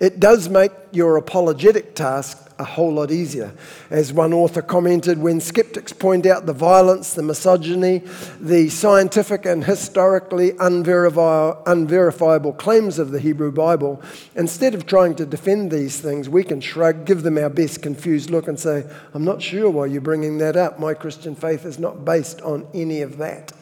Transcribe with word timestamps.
It 0.00 0.20
does 0.20 0.48
make 0.48 0.72
your 0.92 1.16
apologetic 1.16 1.94
task 1.94 2.49
a 2.60 2.64
whole 2.64 2.92
lot 2.92 3.10
easier. 3.10 3.52
As 3.90 4.12
one 4.12 4.32
author 4.32 4.62
commented, 4.62 5.18
when 5.18 5.40
skeptics 5.40 5.92
point 5.92 6.26
out 6.26 6.46
the 6.46 6.52
violence, 6.52 7.14
the 7.14 7.22
misogyny, 7.22 8.02
the 8.38 8.68
scientific 8.68 9.46
and 9.46 9.64
historically 9.64 10.52
unverifiable 10.60 12.52
claims 12.52 12.98
of 12.98 13.10
the 13.10 13.18
Hebrew 13.18 13.50
Bible, 13.50 14.00
instead 14.36 14.74
of 14.74 14.86
trying 14.86 15.14
to 15.16 15.26
defend 15.26 15.70
these 15.70 15.98
things, 16.00 16.28
we 16.28 16.44
can 16.44 16.60
shrug, 16.60 17.04
give 17.04 17.22
them 17.22 17.38
our 17.38 17.50
best 17.50 17.82
confused 17.82 18.30
look, 18.30 18.46
and 18.46 18.60
say, 18.60 18.84
I'm 19.14 19.24
not 19.24 19.42
sure 19.42 19.70
why 19.70 19.86
you're 19.86 20.00
bringing 20.00 20.38
that 20.38 20.56
up. 20.56 20.78
My 20.78 20.94
Christian 20.94 21.34
faith 21.34 21.64
is 21.64 21.78
not 21.78 22.04
based 22.04 22.40
on 22.42 22.66
any 22.74 23.00
of 23.00 23.16
that. 23.18 23.52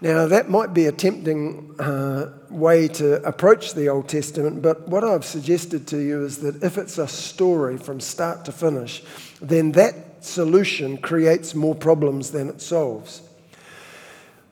Now, 0.00 0.26
that 0.26 0.50
might 0.50 0.74
be 0.74 0.86
a 0.86 0.92
tempting 0.92 1.74
uh, 1.80 2.30
way 2.50 2.86
to 2.88 3.26
approach 3.26 3.72
the 3.72 3.88
Old 3.88 4.08
Testament, 4.08 4.60
but 4.60 4.86
what 4.88 5.02
I've 5.02 5.24
suggested 5.24 5.86
to 5.88 5.98
you 5.98 6.22
is 6.24 6.38
that 6.38 6.62
if 6.62 6.76
it's 6.76 6.98
a 6.98 7.08
story 7.08 7.78
from 7.78 8.00
start 8.00 8.44
to 8.44 8.52
finish, 8.52 9.02
then 9.40 9.72
that 9.72 10.22
solution 10.22 10.98
creates 10.98 11.54
more 11.54 11.74
problems 11.74 12.30
than 12.30 12.48
it 12.48 12.60
solves. 12.60 13.22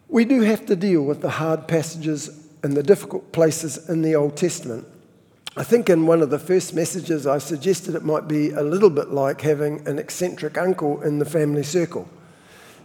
We 0.08 0.24
do 0.24 0.40
have 0.42 0.64
to 0.66 0.76
deal 0.76 1.02
with 1.02 1.20
the 1.20 1.30
hard 1.30 1.68
passages 1.68 2.46
and 2.62 2.74
the 2.74 2.82
difficult 2.82 3.30
places 3.32 3.90
in 3.90 4.00
the 4.00 4.14
Old 4.14 4.38
Testament. 4.38 4.86
I 5.56 5.62
think 5.62 5.90
in 5.90 6.06
one 6.06 6.22
of 6.22 6.30
the 6.30 6.38
first 6.38 6.74
messages 6.74 7.26
I 7.26 7.38
suggested 7.38 7.94
it 7.94 8.02
might 8.02 8.26
be 8.26 8.50
a 8.50 8.62
little 8.62 8.90
bit 8.90 9.10
like 9.10 9.42
having 9.42 9.86
an 9.86 9.98
eccentric 9.98 10.56
uncle 10.56 11.02
in 11.02 11.18
the 11.18 11.24
family 11.24 11.62
circle. 11.62 12.08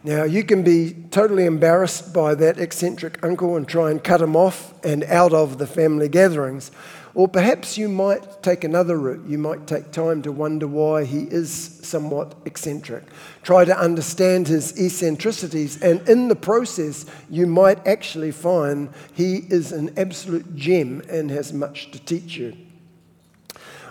Now, 0.01 0.23
you 0.23 0.45
can 0.45 0.63
be 0.63 0.93
totally 1.11 1.43
embarrassed 1.43 2.13
by 2.13 2.33
that 2.35 2.57
eccentric 2.57 3.21
uncle 3.21 3.57
and 3.57 3.67
try 3.67 3.91
and 3.91 4.01
cut 4.01 4.21
him 4.21 4.33
off 4.33 4.73
and 4.85 5.03
out 5.03 5.33
of 5.33 5.57
the 5.57 5.67
family 5.67 6.07
gatherings. 6.07 6.71
Or 7.15 7.27
perhaps 7.27 7.77
you 7.77 7.89
might 7.89 8.41
take 8.41 8.63
another 8.63 8.97
route. 8.97 9.27
You 9.27 9.37
might 9.37 9.67
take 9.67 9.91
time 9.91 10.21
to 10.21 10.31
wonder 10.31 10.67
why 10.67 11.03
he 11.03 11.23
is 11.23 11.51
somewhat 11.51 12.35
eccentric. 12.45 13.03
Try 13.43 13.65
to 13.65 13.77
understand 13.77 14.47
his 14.47 14.79
eccentricities, 14.79 15.81
and 15.81 16.07
in 16.07 16.29
the 16.29 16.35
process, 16.35 17.05
you 17.29 17.45
might 17.45 17.85
actually 17.85 18.31
find 18.31 18.93
he 19.13 19.37
is 19.49 19.73
an 19.73 19.91
absolute 19.97 20.55
gem 20.55 21.01
and 21.09 21.29
has 21.29 21.51
much 21.51 21.91
to 21.91 21.99
teach 21.99 22.37
you. 22.37 22.55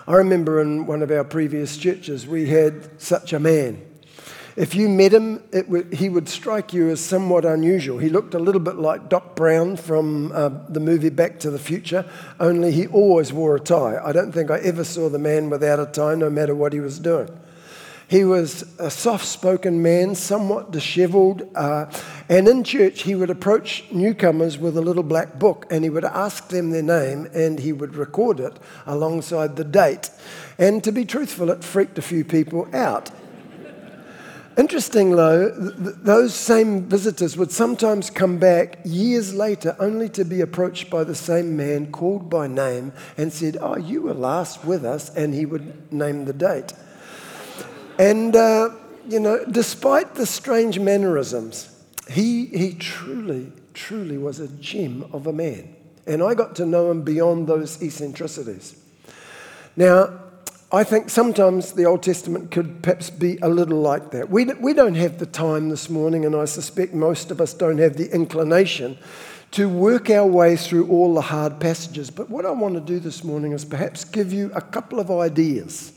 I 0.07 0.13
remember 0.13 0.59
in 0.59 0.87
one 0.87 1.03
of 1.03 1.11
our 1.11 1.23
previous 1.23 1.77
churches, 1.77 2.25
we 2.25 2.49
had 2.49 2.99
such 2.99 3.31
a 3.31 3.39
man. 3.39 3.85
If 4.59 4.75
you 4.75 4.89
met 4.89 5.13
him, 5.13 5.41
he 5.93 6.09
would 6.09 6.27
strike 6.27 6.73
you 6.73 6.89
as 6.89 6.99
somewhat 6.99 7.45
unusual. 7.45 7.97
He 7.97 8.09
looked 8.09 8.33
a 8.33 8.39
little 8.39 8.59
bit 8.59 8.75
like 8.75 9.07
Doc 9.07 9.33
Brown 9.33 9.77
from 9.77 10.33
uh, 10.33 10.49
the 10.67 10.81
movie 10.81 11.09
Back 11.09 11.39
to 11.39 11.49
the 11.49 11.57
Future, 11.57 12.05
only 12.41 12.73
he 12.73 12.85
always 12.87 13.31
wore 13.31 13.55
a 13.55 13.59
tie. 13.61 13.97
I 14.03 14.11
don't 14.11 14.33
think 14.33 14.51
I 14.51 14.57
ever 14.57 14.83
saw 14.83 15.07
the 15.07 15.17
man 15.17 15.49
without 15.49 15.79
a 15.79 15.85
tie, 15.85 16.15
no 16.15 16.29
matter 16.29 16.53
what 16.53 16.73
he 16.73 16.81
was 16.81 16.99
doing. 16.99 17.29
He 18.09 18.25
was 18.25 18.65
a 18.79 18.91
soft 18.91 19.25
spoken 19.25 19.81
man, 19.81 20.13
somewhat 20.13 20.71
disheveled, 20.71 21.43
uh, 21.55 21.85
and 22.27 22.45
in 22.45 22.65
church 22.65 23.03
he 23.03 23.15
would 23.15 23.29
approach 23.29 23.85
newcomers 23.93 24.57
with 24.57 24.75
a 24.75 24.81
little 24.81 25.03
black 25.03 25.39
book 25.39 25.67
and 25.71 25.85
he 25.85 25.89
would 25.89 26.03
ask 26.03 26.49
them 26.49 26.71
their 26.71 26.83
name 26.83 27.29
and 27.33 27.59
he 27.59 27.71
would 27.71 27.95
record 27.95 28.41
it 28.41 28.59
alongside 28.85 29.55
the 29.55 29.63
date. 29.63 30.09
And 30.57 30.83
to 30.83 30.91
be 30.91 31.05
truthful, 31.05 31.49
it 31.49 31.63
freaked 31.63 31.97
a 31.97 32.01
few 32.01 32.25
people 32.25 32.67
out. 32.75 33.09
Interesting, 34.59 35.11
though, 35.11 35.51
th- 35.51 35.95
those 36.03 36.33
same 36.33 36.83
visitors 36.83 37.37
would 37.37 37.49
sometimes 37.49 38.09
come 38.09 38.39
back 38.39 38.79
years 38.83 39.33
later 39.33 39.73
only 39.79 40.09
to 40.09 40.25
be 40.25 40.41
approached 40.41 40.89
by 40.89 41.05
the 41.05 41.15
same 41.15 41.55
man, 41.55 41.93
called 41.93 42.29
by 42.29 42.45
name, 42.45 42.91
and 43.17 43.31
said, 43.31 43.55
Oh, 43.61 43.77
you 43.77 44.01
were 44.01 44.13
last 44.13 44.65
with 44.65 44.83
us, 44.83 45.15
and 45.15 45.33
he 45.33 45.45
would 45.45 45.93
name 45.93 46.25
the 46.25 46.33
date. 46.33 46.73
And, 47.97 48.35
uh, 48.35 48.71
you 49.07 49.21
know, 49.21 49.45
despite 49.49 50.15
the 50.15 50.25
strange 50.25 50.77
mannerisms, 50.77 51.73
he, 52.09 52.47
he 52.47 52.73
truly, 52.73 53.53
truly 53.73 54.17
was 54.17 54.41
a 54.41 54.49
gem 54.49 55.05
of 55.13 55.25
a 55.25 55.31
man. 55.31 55.73
And 56.05 56.21
I 56.21 56.33
got 56.33 56.57
to 56.57 56.65
know 56.65 56.91
him 56.91 57.03
beyond 57.03 57.47
those 57.47 57.81
eccentricities. 57.81 58.75
Now, 59.77 60.18
I 60.71 60.83
think 60.83 61.09
sometimes 61.09 61.73
the 61.73 61.85
Old 61.85 62.03
Testament 62.03 62.51
could 62.51 62.83
perhaps 62.83 63.09
be 63.09 63.39
a 63.41 63.49
little 63.49 63.81
like 63.81 64.11
that. 64.11 64.29
We, 64.29 64.45
we 64.45 64.75
don't 64.75 64.93
have 64.93 65.17
the 65.17 65.25
time 65.25 65.69
this 65.69 65.89
morning, 65.89 66.25
and 66.25 66.35
I 66.35 66.45
suspect 66.45 66.93
most 66.93 67.31
of 67.31 67.41
us 67.41 67.55
don't 67.55 67.79
have 67.79 67.97
the 67.97 68.13
inclination 68.13 68.95
to 69.51 69.67
work 69.67 70.11
our 70.11 70.27
way 70.27 70.55
through 70.55 70.87
all 70.89 71.15
the 71.15 71.21
hard 71.21 71.59
passages. 71.59 72.11
But 72.11 72.29
what 72.29 72.45
I 72.45 72.51
want 72.51 72.75
to 72.75 72.81
do 72.81 72.99
this 72.99 73.23
morning 73.23 73.53
is 73.53 73.65
perhaps 73.65 74.05
give 74.05 74.31
you 74.31 74.51
a 74.53 74.61
couple 74.61 74.99
of 74.99 75.09
ideas 75.09 75.91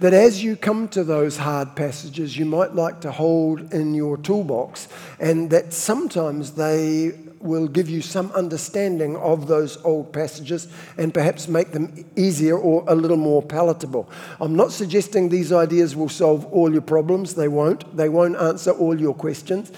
that 0.00 0.12
as 0.12 0.44
you 0.44 0.56
come 0.56 0.88
to 0.88 1.04
those 1.04 1.38
hard 1.38 1.74
passages, 1.74 2.36
you 2.36 2.44
might 2.44 2.74
like 2.74 3.00
to 3.00 3.12
hold 3.12 3.72
in 3.72 3.94
your 3.94 4.18
toolbox, 4.18 4.88
and 5.20 5.48
that 5.48 5.72
sometimes 5.72 6.50
they 6.50 7.12
will 7.42 7.66
give 7.66 7.88
you 7.88 8.00
some 8.00 8.30
understanding 8.32 9.16
of 9.16 9.48
those 9.48 9.82
old 9.84 10.12
passages 10.12 10.68
and 10.96 11.12
perhaps 11.12 11.48
make 11.48 11.72
them 11.72 12.04
easier 12.16 12.56
or 12.56 12.84
a 12.86 12.94
little 12.94 13.16
more 13.16 13.42
palatable. 13.42 14.08
I'm 14.40 14.54
not 14.54 14.72
suggesting 14.72 15.28
these 15.28 15.52
ideas 15.52 15.96
will 15.96 16.08
solve 16.08 16.46
all 16.46 16.72
your 16.72 16.82
problems, 16.82 17.34
they 17.34 17.48
won't. 17.48 17.96
They 17.96 18.08
won't 18.08 18.36
answer 18.36 18.70
all 18.70 18.98
your 18.98 19.14
questions. 19.14 19.72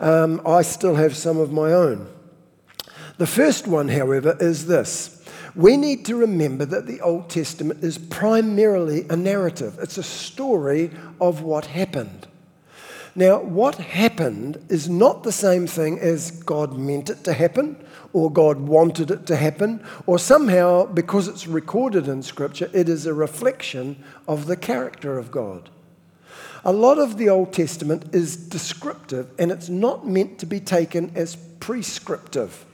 Um, 0.00 0.42
I 0.46 0.62
still 0.62 0.96
have 0.96 1.16
some 1.16 1.38
of 1.38 1.52
my 1.52 1.72
own. 1.72 2.08
The 3.16 3.26
first 3.26 3.68
one, 3.68 3.88
however, 3.88 4.36
is 4.40 4.66
this. 4.66 5.22
We 5.54 5.76
need 5.76 6.04
to 6.06 6.16
remember 6.16 6.64
that 6.64 6.86
the 6.86 7.00
Old 7.00 7.30
Testament 7.30 7.84
is 7.84 7.96
primarily 7.96 9.06
a 9.08 9.16
narrative. 9.16 9.78
It's 9.80 9.98
a 9.98 10.02
story 10.02 10.90
of 11.20 11.42
what 11.42 11.66
happened. 11.66 12.26
Now, 13.16 13.40
what 13.40 13.76
happened 13.76 14.64
is 14.68 14.88
not 14.88 15.22
the 15.22 15.30
same 15.30 15.68
thing 15.68 16.00
as 16.00 16.32
God 16.32 16.76
meant 16.76 17.10
it 17.10 17.22
to 17.24 17.32
happen, 17.32 17.76
or 18.12 18.30
God 18.30 18.58
wanted 18.58 19.10
it 19.10 19.26
to 19.26 19.36
happen, 19.36 19.84
or 20.06 20.18
somehow, 20.18 20.86
because 20.86 21.28
it's 21.28 21.46
recorded 21.46 22.08
in 22.08 22.22
Scripture, 22.22 22.68
it 22.72 22.88
is 22.88 23.06
a 23.06 23.14
reflection 23.14 24.02
of 24.26 24.46
the 24.46 24.56
character 24.56 25.16
of 25.16 25.30
God. 25.30 25.70
A 26.64 26.72
lot 26.72 26.98
of 26.98 27.18
the 27.18 27.28
Old 27.28 27.52
Testament 27.52 28.14
is 28.14 28.36
descriptive 28.36 29.30
and 29.38 29.52
it's 29.52 29.68
not 29.68 30.06
meant 30.06 30.38
to 30.38 30.46
be 30.46 30.60
taken 30.60 31.12
as 31.14 31.36
prescriptive. 31.36 32.64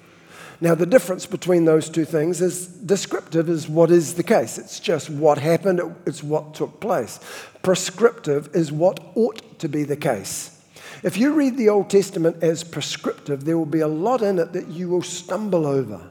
Now, 0.61 0.77
the 0.77 0.87
difference 0.87 1.27
between 1.27 1.65
those 1.65 1.89
two 1.89 2.05
things 2.05 2.41
is 2.41 2.69
descriptive 2.69 3.49
is 3.49 3.69
what 3.69 3.91
is 3.91 4.15
the 4.15 4.23
case. 4.23 4.59
It's 4.59 4.79
just 4.79 5.11
what 5.11 5.39
happened, 5.39 5.81
it's 6.07 6.23
what 6.23 6.55
took 6.55 6.81
place. 6.81 7.19
Prescriptive 7.63 8.55
is 8.55 8.71
what 8.71 9.01
ought 9.17 9.43
to 9.61 9.69
be 9.69 9.85
the 9.85 9.97
case. 9.97 10.61
If 11.03 11.17
you 11.17 11.33
read 11.33 11.57
the 11.57 11.69
Old 11.69 11.89
Testament 11.89 12.43
as 12.43 12.63
prescriptive, 12.63 13.45
there 13.45 13.57
will 13.57 13.65
be 13.65 13.81
a 13.81 13.89
lot 13.89 14.23
in 14.23 14.39
it 14.39 14.53
that 14.53 14.69
you 14.69 14.89
will 14.89 15.03
stumble 15.03 15.67
over. 15.67 16.11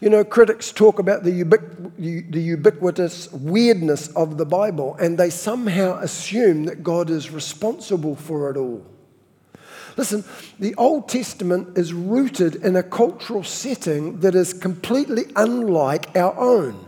You 0.00 0.10
know, 0.10 0.24
critics 0.24 0.72
talk 0.72 0.98
about 0.98 1.22
the, 1.22 1.44
ubiqu- 1.44 2.30
the 2.30 2.40
ubiquitous 2.40 3.32
weirdness 3.32 4.08
of 4.08 4.36
the 4.36 4.44
Bible, 4.44 4.96
and 4.96 5.16
they 5.16 5.30
somehow 5.30 5.98
assume 5.98 6.64
that 6.64 6.82
God 6.82 7.08
is 7.08 7.30
responsible 7.30 8.16
for 8.16 8.50
it 8.50 8.56
all. 8.56 8.84
Listen, 9.96 10.24
the 10.58 10.74
Old 10.74 11.08
Testament 11.08 11.78
is 11.78 11.94
rooted 11.94 12.56
in 12.56 12.74
a 12.74 12.82
cultural 12.82 13.44
setting 13.44 14.20
that 14.20 14.34
is 14.34 14.52
completely 14.52 15.24
unlike 15.36 16.16
our 16.16 16.36
own. 16.36 16.83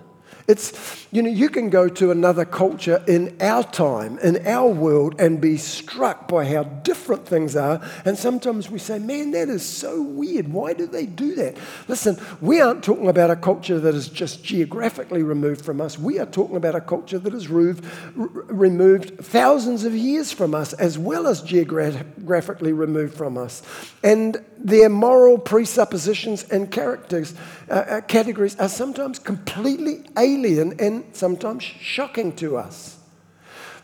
It's, 0.49 1.07
you 1.11 1.23
know, 1.23 1.31
you 1.31 1.49
can 1.49 1.71
go 1.71 1.89
to 1.89 2.11
another 2.11 2.45
culture 2.45 3.03
in 3.09 3.37
our 3.41 3.65
time, 3.65 4.19
in 4.21 4.47
our 4.47 4.69
world, 4.69 5.17
and 5.19 5.41
be 5.41 5.57
struck 5.57 6.29
by 6.29 6.45
how 6.45 6.63
different 6.63 7.27
things 7.27 7.57
are. 7.57 7.81
And 8.05 8.17
sometimes 8.17 8.71
we 8.71 8.79
say, 8.79 8.99
man, 8.99 9.33
that 9.33 9.49
is 9.49 9.67
so 9.67 10.01
weird. 10.03 10.53
Why 10.53 10.73
do 10.73 10.87
they 10.87 11.07
do 11.07 11.35
that? 11.35 11.57
Listen, 11.89 12.17
we 12.41 12.61
aren't 12.61 12.85
talking 12.85 13.09
about 13.09 13.31
a 13.31 13.37
culture 13.37 13.81
that 13.81 13.95
is 13.95 14.09
just 14.09 14.45
geographically 14.45 15.23
removed 15.23 15.65
from 15.65 15.81
us. 15.81 15.99
We 15.99 16.19
are 16.21 16.27
talking 16.27 16.57
about 16.57 16.75
a 16.75 16.81
culture 16.81 17.19
that 17.19 17.35
is 17.35 17.49
removed, 17.49 17.85
removed 18.15 19.19
thousands 19.19 19.85
of 19.85 19.95
years 19.95 20.31
from 20.31 20.55
us, 20.55 20.73
as 20.75 20.99
well 20.99 21.27
as 21.27 21.43
geographically 21.43 22.73
removed 22.73 23.15
from 23.15 23.37
us. 23.37 23.63
And 24.03 24.45
their 24.67 24.89
moral 24.89 25.39
presuppositions 25.39 26.43
and 26.51 26.73
characters, 26.73 27.35
uh, 27.71 27.73
uh, 27.73 28.01
categories 28.01 28.59
are 28.59 28.69
sometimes 28.69 29.21
completely 29.21 30.05
alien 30.19 30.79
and 30.81 31.05
sometimes 31.13 31.63
shocking 31.63 32.35
to 32.35 32.57
us. 32.57 32.99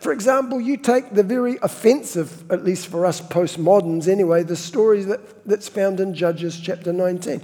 For 0.00 0.12
example, 0.12 0.60
you 0.60 0.76
take 0.76 1.10
the 1.10 1.22
very 1.22 1.56
offensive, 1.62 2.50
at 2.50 2.64
least 2.64 2.88
for 2.88 3.06
us 3.06 3.20
postmoderns 3.20 4.08
anyway, 4.08 4.42
the 4.42 4.56
story 4.56 5.04
that, 5.04 5.46
that's 5.46 5.68
found 5.68 6.00
in 6.00 6.14
Judges 6.14 6.58
chapter 6.58 6.92
19. 6.92 7.34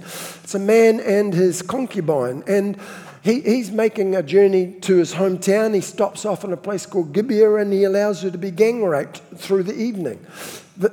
It's 0.43 0.55
a 0.55 0.59
man 0.59 0.99
and 0.99 1.33
his 1.33 1.61
concubine, 1.61 2.43
and 2.45 2.77
he, 3.21 3.39
he's 3.39 3.71
making 3.71 4.17
a 4.17 4.23
journey 4.23 4.73
to 4.81 4.97
his 4.97 5.13
hometown. 5.13 5.73
He 5.73 5.79
stops 5.79 6.25
off 6.25 6.43
in 6.43 6.51
a 6.51 6.57
place 6.57 6.85
called 6.85 7.13
Gibeah 7.13 7.55
and 7.55 7.71
he 7.71 7.85
allows 7.85 8.21
her 8.21 8.31
to 8.31 8.37
be 8.37 8.51
gang 8.51 8.83
raped 8.83 9.21
through 9.35 9.63
the 9.63 9.75
evening. 9.75 10.25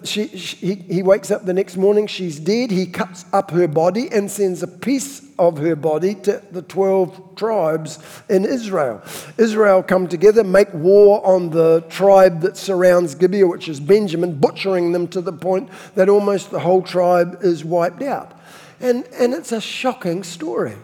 She, 0.02 0.28
she, 0.36 0.74
he 0.74 1.02
wakes 1.04 1.30
up 1.30 1.44
the 1.44 1.52
next 1.52 1.76
morning, 1.76 2.08
she's 2.08 2.40
dead. 2.40 2.72
He 2.72 2.86
cuts 2.86 3.24
up 3.32 3.52
her 3.52 3.68
body 3.68 4.08
and 4.10 4.28
sends 4.28 4.62
a 4.64 4.66
piece 4.66 5.22
of 5.38 5.58
her 5.58 5.76
body 5.76 6.14
to 6.14 6.42
the 6.50 6.62
12 6.62 7.36
tribes 7.36 8.00
in 8.28 8.44
Israel. 8.44 9.00
Israel 9.38 9.84
come 9.84 10.08
together, 10.08 10.42
make 10.42 10.72
war 10.74 11.24
on 11.24 11.50
the 11.50 11.82
tribe 11.88 12.40
that 12.40 12.56
surrounds 12.56 13.14
Gibeah, 13.14 13.46
which 13.46 13.68
is 13.68 13.78
Benjamin, 13.78 14.40
butchering 14.40 14.90
them 14.90 15.06
to 15.08 15.20
the 15.20 15.32
point 15.32 15.68
that 15.94 16.08
almost 16.08 16.50
the 16.50 16.60
whole 16.60 16.82
tribe 16.82 17.38
is 17.42 17.64
wiped 17.64 18.02
out. 18.02 18.32
And, 18.80 19.06
and 19.14 19.34
it's 19.34 19.52
a 19.52 19.60
shocking 19.60 20.24
story. 20.24 20.76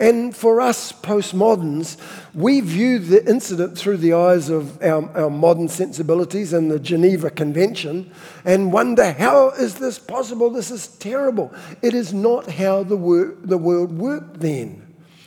And 0.00 0.34
for 0.34 0.60
us 0.60 0.92
postmoderns, 0.92 1.96
we 2.34 2.60
view 2.60 2.98
the 2.98 3.28
incident 3.28 3.76
through 3.76 3.98
the 3.98 4.14
eyes 4.14 4.48
of 4.48 4.82
our, 4.82 5.08
our, 5.16 5.30
modern 5.30 5.68
sensibilities 5.68 6.52
and 6.52 6.70
the 6.70 6.78
Geneva 6.78 7.30
Convention 7.30 8.10
and 8.44 8.72
wonder 8.72 9.12
how 9.12 9.50
is 9.50 9.76
this 9.76 9.98
possible? 9.98 10.50
This 10.50 10.70
is 10.70 10.88
terrible. 10.88 11.52
It 11.82 11.94
is 11.94 12.12
not 12.12 12.50
how 12.50 12.82
the, 12.82 12.96
wor- 12.96 13.36
the 13.42 13.58
world 13.58 13.92
worked 13.96 14.40
then. 14.40 14.82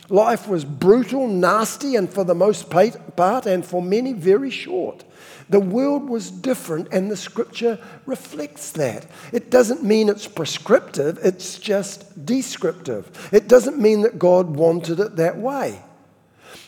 Life 0.08 0.46
was 0.46 0.64
brutal, 0.64 1.26
nasty, 1.26 1.96
and 1.96 2.08
for 2.08 2.22
the 2.22 2.34
most 2.34 2.70
part, 2.70 3.46
and 3.46 3.66
for 3.66 3.82
many, 3.82 4.12
very 4.12 4.50
short. 4.50 5.04
The 5.48 5.60
world 5.60 6.08
was 6.08 6.30
different, 6.30 6.88
and 6.92 7.10
the 7.10 7.16
scripture 7.16 7.78
reflects 8.04 8.72
that. 8.72 9.06
It 9.32 9.50
doesn't 9.50 9.84
mean 9.84 10.08
it's 10.08 10.26
prescriptive, 10.26 11.18
it's 11.22 11.58
just 11.58 12.26
descriptive. 12.26 13.28
It 13.32 13.46
doesn't 13.46 13.78
mean 13.78 14.02
that 14.02 14.18
God 14.18 14.56
wanted 14.56 14.98
it 14.98 15.16
that 15.16 15.38
way. 15.38 15.80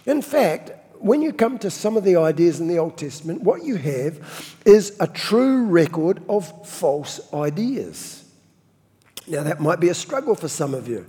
In 0.06 0.22
fact, 0.22 0.70
when 1.00 1.22
you 1.22 1.32
come 1.32 1.58
to 1.58 1.70
some 1.70 1.96
of 1.96 2.04
the 2.04 2.16
ideas 2.16 2.60
in 2.60 2.68
the 2.68 2.78
Old 2.78 2.96
Testament, 2.96 3.42
what 3.42 3.64
you 3.64 3.76
have 3.76 4.56
is 4.64 4.96
a 5.00 5.06
true 5.06 5.64
record 5.64 6.22
of 6.28 6.68
false 6.68 7.20
ideas. 7.32 8.24
Now, 9.26 9.42
that 9.42 9.60
might 9.60 9.80
be 9.80 9.88
a 9.88 9.94
struggle 9.94 10.34
for 10.34 10.48
some 10.48 10.72
of 10.74 10.88
you. 10.88 11.06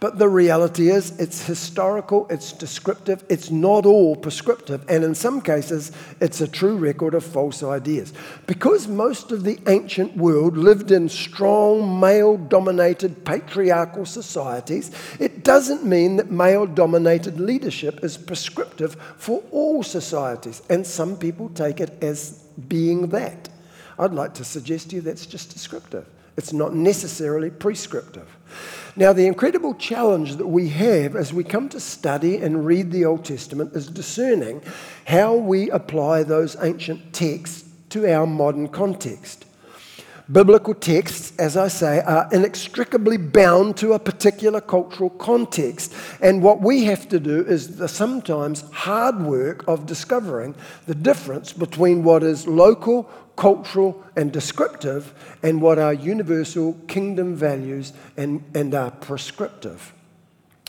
But 0.00 0.18
the 0.18 0.30
reality 0.30 0.88
is, 0.90 1.10
it's 1.20 1.44
historical, 1.44 2.26
it's 2.30 2.52
descriptive, 2.52 3.22
it's 3.28 3.50
not 3.50 3.84
all 3.84 4.16
prescriptive, 4.16 4.82
and 4.88 5.04
in 5.04 5.14
some 5.14 5.42
cases, 5.42 5.92
it's 6.22 6.40
a 6.40 6.48
true 6.48 6.78
record 6.78 7.12
of 7.12 7.22
false 7.22 7.62
ideas. 7.62 8.14
Because 8.46 8.88
most 8.88 9.30
of 9.30 9.44
the 9.44 9.58
ancient 9.66 10.16
world 10.16 10.56
lived 10.56 10.90
in 10.90 11.10
strong, 11.10 12.00
male 12.00 12.38
dominated 12.38 13.26
patriarchal 13.26 14.06
societies, 14.06 14.90
it 15.18 15.44
doesn't 15.44 15.84
mean 15.84 16.16
that 16.16 16.30
male 16.30 16.64
dominated 16.64 17.38
leadership 17.38 18.02
is 18.02 18.16
prescriptive 18.16 18.94
for 19.18 19.42
all 19.50 19.82
societies, 19.82 20.62
and 20.70 20.86
some 20.86 21.14
people 21.14 21.50
take 21.50 21.78
it 21.78 22.02
as 22.02 22.42
being 22.68 23.08
that. 23.08 23.50
I'd 23.98 24.14
like 24.14 24.32
to 24.34 24.44
suggest 24.44 24.90
to 24.90 24.96
you 24.96 25.02
that's 25.02 25.26
just 25.26 25.52
descriptive, 25.52 26.06
it's 26.38 26.54
not 26.54 26.74
necessarily 26.74 27.50
prescriptive. 27.50 28.34
Now, 28.96 29.12
the 29.12 29.26
incredible 29.26 29.74
challenge 29.74 30.36
that 30.36 30.46
we 30.46 30.68
have 30.70 31.14
as 31.14 31.32
we 31.32 31.44
come 31.44 31.68
to 31.70 31.80
study 31.80 32.36
and 32.38 32.66
read 32.66 32.90
the 32.90 33.04
Old 33.04 33.24
Testament 33.24 33.74
is 33.74 33.88
discerning 33.88 34.62
how 35.06 35.34
we 35.34 35.70
apply 35.70 36.24
those 36.24 36.56
ancient 36.60 37.12
texts 37.12 37.68
to 37.90 38.12
our 38.12 38.26
modern 38.26 38.68
context. 38.68 39.44
Biblical 40.30 40.74
texts, 40.74 41.32
as 41.38 41.56
I 41.56 41.68
say, 41.68 42.00
are 42.00 42.28
inextricably 42.30 43.16
bound 43.16 43.76
to 43.78 43.94
a 43.94 43.98
particular 43.98 44.60
cultural 44.60 45.10
context. 45.10 45.92
And 46.20 46.42
what 46.42 46.60
we 46.60 46.84
have 46.84 47.08
to 47.08 47.18
do 47.18 47.44
is 47.44 47.78
the 47.78 47.88
sometimes 47.88 48.70
hard 48.70 49.22
work 49.22 49.66
of 49.66 49.86
discovering 49.86 50.54
the 50.86 50.94
difference 50.94 51.52
between 51.52 52.04
what 52.04 52.22
is 52.22 52.46
local, 52.46 53.04
cultural, 53.34 54.04
and 54.14 54.30
descriptive 54.30 55.14
and 55.42 55.60
what 55.60 55.78
are 55.78 55.92
universal 55.92 56.74
kingdom 56.86 57.34
values 57.34 57.92
and, 58.16 58.44
and 58.54 58.72
are 58.74 58.92
prescriptive. 58.92 59.92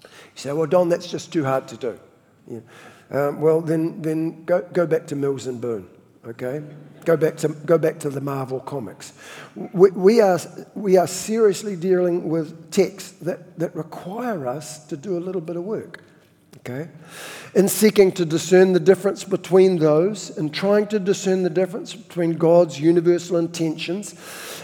You 0.01 0.09
say, 0.35 0.53
well, 0.53 0.65
Don, 0.65 0.89
that's 0.89 1.11
just 1.11 1.31
too 1.31 1.43
hard 1.43 1.67
to 1.67 1.77
do. 1.77 1.99
Yeah. 2.47 2.59
Um, 3.11 3.41
well, 3.41 3.61
then, 3.61 4.01
then 4.01 4.45
go, 4.45 4.61
go 4.73 4.87
back 4.87 5.05
to 5.07 5.15
Mills 5.15 5.45
and 5.45 5.59
Boon, 5.59 5.87
okay? 6.25 6.63
Go 7.05 7.17
back 7.17 7.37
to, 7.37 7.49
go 7.49 7.77
back 7.77 7.99
to 7.99 8.09
the 8.09 8.21
Marvel 8.21 8.59
comics. 8.59 9.13
We, 9.55 9.91
we, 9.91 10.21
are, 10.21 10.39
we 10.75 10.97
are 10.97 11.07
seriously 11.07 11.75
dealing 11.75 12.29
with 12.29 12.71
texts 12.71 13.11
that, 13.21 13.57
that 13.59 13.75
require 13.75 14.47
us 14.47 14.85
to 14.87 14.97
do 14.97 15.17
a 15.17 15.19
little 15.19 15.41
bit 15.41 15.55
of 15.55 15.63
work. 15.63 16.03
Okay? 16.57 16.89
In 17.55 17.67
seeking 17.67 18.11
to 18.13 18.25
discern 18.25 18.73
the 18.73 18.79
difference 18.79 19.23
between 19.23 19.77
those 19.77 20.37
and 20.37 20.53
trying 20.53 20.87
to 20.87 20.99
discern 20.99 21.41
the 21.41 21.49
difference 21.49 21.95
between 21.95 22.33
God's 22.33 22.79
universal 22.79 23.37
intentions 23.37 24.13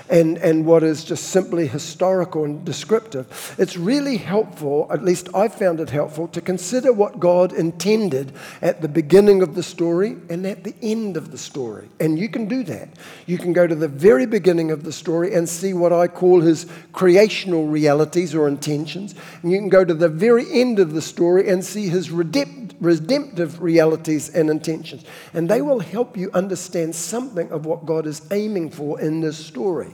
and, 0.10 0.38
and 0.38 0.66
what 0.66 0.84
is 0.84 1.04
just 1.04 1.30
simply 1.30 1.68
historical 1.68 2.46
and 2.46 2.64
descriptive, 2.64 3.56
it's 3.58 3.78
really 3.78 4.18
helpful, 4.18 4.88
at 4.90 5.04
least 5.04 5.30
I 5.36 5.48
found 5.48 5.80
it 5.80 5.90
helpful, 5.90 6.28
to 6.30 6.42
consider 6.42 6.94
what 6.94 7.20
God 7.20 7.52
intended 7.54 8.32
at 8.62 8.82
the 8.82 8.88
beginning 8.88 9.42
of 9.42 9.56
the 9.56 9.64
story 9.64 10.18
and 10.30 10.46
at 10.46 10.64
the 10.64 10.76
end 10.82 11.18
of 11.18 11.32
the 11.32 11.38
story. 11.38 11.90
And 12.00 12.18
you 12.18 12.30
can 12.30 12.48
do 12.48 12.64
that. 12.64 12.90
You 13.26 13.38
can 13.38 13.54
go 13.54 13.68
to 13.68 13.76
the 13.76 13.88
very 13.88 14.26
beginning 14.26 14.72
of 14.72 14.84
the 14.84 14.94
story 14.94 15.34
and 15.34 15.48
see 15.48 15.74
what 15.74 15.92
I 15.92 16.08
call 16.08 16.42
his 16.42 16.66
creational 16.94 17.68
realities 17.68 18.34
or 18.34 18.48
intentions. 18.48 19.16
And 19.42 19.52
you 19.52 19.60
can 19.60 19.70
go 19.70 19.84
to 19.84 19.94
the 19.94 20.10
very 20.10 20.46
end 20.52 20.80
of 20.80 20.94
the 20.94 21.02
story 21.02 21.50
and 21.50 21.64
see 21.64 21.90
his 21.90 22.10
redemptive 22.12 23.62
realities 23.62 24.30
and 24.30 24.50
intentions. 24.50 25.04
And 25.34 25.50
they 25.50 25.62
will 25.62 25.80
help 25.80 26.16
you 26.16 26.32
understand 26.34 26.96
something 26.96 27.52
of 27.52 27.66
what 27.66 27.86
God 27.86 28.08
is 28.08 28.22
aiming 28.32 28.70
for 28.70 29.02
in 29.02 29.22
this 29.22 29.38
story. 29.38 29.92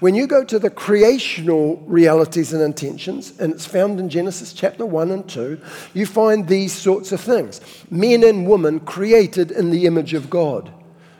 When 0.00 0.14
you 0.14 0.28
go 0.28 0.44
to 0.44 0.60
the 0.60 0.70
creational 0.70 1.82
realities 1.86 2.52
and 2.52 2.62
intentions, 2.62 3.36
and 3.40 3.52
it's 3.52 3.66
found 3.66 3.98
in 3.98 4.08
Genesis 4.08 4.52
chapter 4.52 4.86
1 4.86 5.10
and 5.10 5.28
2, 5.28 5.60
you 5.92 6.06
find 6.06 6.46
these 6.46 6.72
sorts 6.72 7.10
of 7.10 7.20
things 7.20 7.60
men 7.90 8.22
and 8.22 8.48
women 8.48 8.78
created 8.80 9.50
in 9.50 9.70
the 9.70 9.86
image 9.86 10.14
of 10.14 10.30
God. 10.30 10.72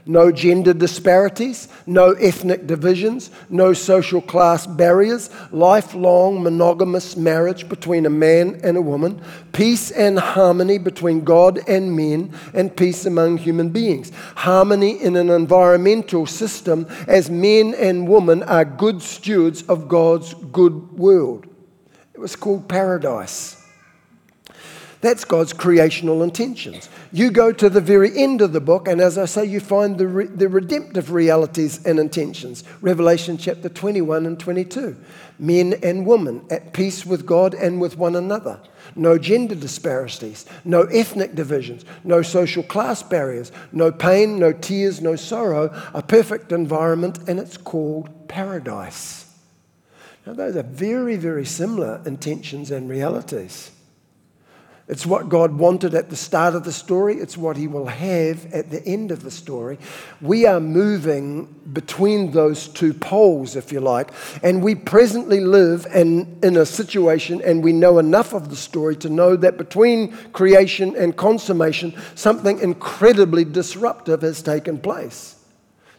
No 0.07 0.33
gender 0.33 0.73
disparities, 0.73 1.69
no 1.87 2.13
ethnic 2.13 2.67
divisions, 2.67 3.31
no 3.51 3.73
social 3.73 4.21
class 4.21 4.67
barriers, 4.67 5.31
lifelong 5.53 6.43
monogamous 6.43 7.17
marriage 7.17 7.69
between 7.69 8.07
a 8.07 8.11
man 8.11 8.61
and 8.63 8.77
a 8.77 8.83
woman, 8.83 9.21
peace 9.53 9.91
and 9.91 10.19
harmony 10.19 10.79
between 10.79 11.25
God 11.25 11.61
and 11.69 11.95
men, 11.95 12.33
and 12.55 12.75
peace 12.75 13.05
among 13.05 13.39
human 13.39 13.71
beings. 13.71 14.11
Harmony 14.37 15.03
in 15.03 15.17
an 15.17 15.31
environmental 15.31 16.27
system 16.27 16.87
as 17.07 17.29
men 17.31 17.75
and 17.75 18.09
women 18.09 18.43
are 18.45 18.65
good 18.65 19.03
stewards 19.03 19.63
of 19.65 19.89
God's 19.89 20.35
good 20.53 20.93
world. 20.93 21.47
It 22.15 22.21
was 22.21 22.37
called 22.37 22.69
paradise. 22.69 23.58
That's 25.01 25.25
God's 25.25 25.53
creational 25.53 26.25
intentions. 26.25 26.89
You 27.13 27.31
go 27.31 27.53
to 27.53 27.71
the 27.71 27.81
very 27.81 28.17
end 28.19 28.41
of 28.41 28.53
the 28.53 28.61
book, 28.61 28.89
and 28.89 29.01
as 29.01 29.17
I 29.17 29.27
say, 29.27 29.45
you 29.45 29.61
find 29.61 29.97
the, 29.97 30.09
re- 30.09 30.27
the 30.27 30.49
redemptive 30.49 31.13
realities 31.13 31.85
and 31.87 32.01
intentions. 32.01 32.65
Revelation 32.81 33.39
chapter 33.39 33.69
21 33.69 34.27
and 34.27 34.41
22. 34.41 34.97
Men 35.39 35.75
and 35.85 36.05
women 36.05 36.45
at 36.51 36.73
peace 36.73 37.07
with 37.07 37.27
God 37.27 37.55
and 37.55 37.81
with 37.81 37.97
one 37.97 38.17
another. 38.17 38.59
No 38.97 39.19
gender 39.19 39.55
disparities, 39.55 40.47
no 40.65 40.83
ethnic 40.85 41.37
divisions, 41.37 41.85
no 42.03 42.23
social 42.23 42.65
class 42.65 43.01
barriers, 43.01 43.53
no 43.71 43.93
pain, 43.93 44.41
no 44.41 44.53
tears, 44.53 45.01
no 45.01 45.15
sorrow. 45.15 45.73
A 45.95 46.03
perfect 46.03 46.51
environment, 46.51 47.29
and 47.29 47.39
it's 47.39 47.57
called 47.57 48.27
paradise. 48.27 49.33
Now, 50.27 50.33
those 50.33 50.57
are 50.57 50.65
very, 50.65 51.15
very 51.15 51.45
similar 51.45 52.03
intentions 52.05 52.73
and 52.73 52.89
realities. 52.91 53.71
It's 54.89 55.05
what 55.05 55.29
God 55.29 55.53
wanted 55.59 55.95
at 55.95 56.09
the 56.09 56.17
start 56.17 56.55
of 56.55 56.65
the 56.65 56.73
story. 56.73 57.17
It's 57.17 57.37
what 57.37 57.59
He 57.59 57.67
will 57.67 57.87
have 57.87 58.47
at 58.55 58.71
the 58.71 58.83
end 58.87 59.11
of 59.11 59.23
the 59.23 59.31
story. 59.31 59.79
We 60.23 60.47
are 60.47 60.61
moving 60.61 61.45
between 61.75 62.31
those 62.31 62.69
two 62.69 62.95
poles, 62.95 63.55
if 63.55 63.71
you 63.71 63.81
like, 63.81 64.11
and 64.43 64.63
we 64.63 64.75
presently 64.75 65.41
live 65.41 65.87
in, 65.95 66.39
in 66.43 66.57
a 66.57 66.65
situation, 66.65 67.43
and 67.45 67.63
we 67.63 67.75
know 67.75 67.99
enough 67.99 68.33
of 68.33 68.49
the 68.49 68.57
story 68.57 68.97
to 68.97 69.11
know 69.11 69.37
that 69.37 69.59
between 69.59 70.13
creation 70.33 70.97
and 70.97 71.15
consummation, 71.15 71.95
something 72.15 72.59
incredibly 72.61 73.45
disruptive 73.45 74.23
has 74.23 74.41
taken 74.41 74.79
place. 74.79 75.37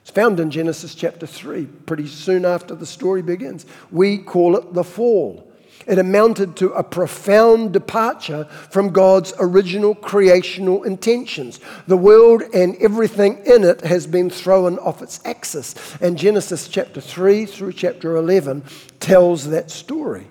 It's 0.02 0.10
found 0.10 0.40
in 0.40 0.50
Genesis 0.50 0.96
chapter 0.96 1.28
3, 1.28 1.68
pretty 1.86 2.08
soon 2.08 2.44
after 2.44 2.74
the 2.74 2.88
story 2.88 3.22
begins. 3.22 3.68
We 3.92 4.18
call 4.18 4.56
it 4.56 4.74
the 4.74 4.84
fall. 4.84 5.49
It 5.90 5.98
amounted 5.98 6.56
to 6.58 6.72
a 6.74 6.84
profound 6.84 7.74
departure 7.74 8.46
from 8.70 8.92
God's 8.92 9.34
original 9.40 9.96
creational 9.96 10.84
intentions. 10.84 11.60
The 11.88 11.98
world 11.98 12.44
and 12.54 12.76
everything 12.78 13.42
in 13.46 13.64
it 13.64 13.82
has 13.82 14.06
been 14.06 14.30
thrown 14.30 14.78
off 14.78 15.02
its 15.02 15.20
axis. 15.26 15.74
And 16.00 16.16
Genesis 16.16 16.68
chapter 16.68 17.02
3 17.02 17.48
through 17.48 17.74
chapter 17.74 18.16
11 18.16 18.64
tells 19.00 19.50
that 19.50 19.72
story. 19.72 20.28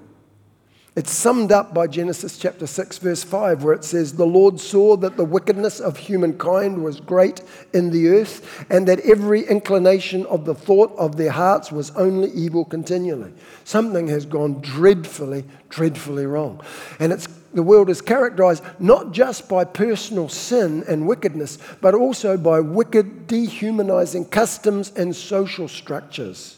It's 0.99 1.13
summed 1.13 1.53
up 1.53 1.73
by 1.73 1.87
Genesis 1.87 2.37
chapter 2.39 2.67
6, 2.67 2.99
verse 2.99 3.23
5, 3.23 3.63
where 3.63 3.73
it 3.73 3.85
says, 3.85 4.15
The 4.15 4.27
Lord 4.27 4.59
saw 4.59 4.97
that 4.97 5.17
the 5.17 5.25
wickedness 5.25 5.79
of 5.79 5.97
humankind 5.97 6.83
was 6.83 6.99
great 6.99 7.41
in 7.73 7.91
the 7.91 8.09
earth, 8.09 8.67
and 8.69 8.89
that 8.89 8.99
every 9.03 9.47
inclination 9.47 10.27
of 10.27 10.45
the 10.45 10.57
thought 10.57 10.93
of 10.99 11.17
their 11.17 11.31
hearts 11.31 11.71
was 11.71 11.93
only 11.93 12.33
evil 12.33 12.65
continually. 12.65 13.33
Something 13.63 14.09
has 14.09 14.27
gone 14.27 14.61
dreadfully, 14.61 15.45
dreadfully 15.69 16.27
wrong. 16.27 16.65
And 16.99 17.13
it's, 17.13 17.29
the 17.55 17.63
world 17.63 17.91
is 17.91 18.01
characterized 18.01 18.65
not 18.81 19.13
just 19.13 19.49
by 19.49 19.63
personal 19.63 20.29
sin 20.29 20.83
and 20.89 21.07
wickedness, 21.07 21.59
but 21.81 21.95
also 21.95 22.37
by 22.37 22.59
wicked, 22.59 23.29
dehumanizing 23.29 24.25
customs 24.25 24.91
and 24.97 25.15
social 25.15 25.69
structures. 25.69 26.57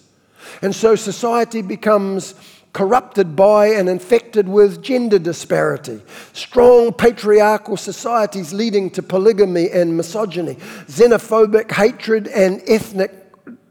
And 0.62 0.74
so 0.74 0.96
society 0.96 1.60
becomes 1.60 2.34
corrupted 2.72 3.34
by 3.34 3.66
and 3.66 3.88
infected 3.88 4.48
with 4.48 4.82
gender 4.82 5.18
disparity, 5.18 6.00
strong 6.32 6.92
patriarchal 6.92 7.76
societies 7.76 8.52
leading 8.52 8.90
to 8.90 9.02
polygamy 9.02 9.68
and 9.70 9.96
misogyny, 9.96 10.54
xenophobic 10.86 11.70
hatred 11.72 12.28
and 12.28 12.62
ethnic 12.68 13.12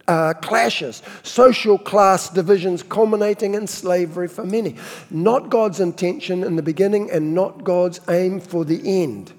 uh, 0.09 0.33
clashes, 0.33 1.03
social 1.23 1.77
class 1.77 2.29
divisions 2.29 2.81
culminating 2.83 3.53
in 3.53 3.67
slavery 3.67 4.27
for 4.27 4.43
many. 4.43 4.75
Not 5.11 5.49
God's 5.49 5.79
intention 5.79 6.43
in 6.43 6.55
the 6.55 6.63
beginning 6.63 7.11
and 7.11 7.35
not 7.35 7.63
God's 7.63 8.01
aim 8.09 8.39
for 8.39 8.65
the 8.65 9.01
end. 9.01 9.31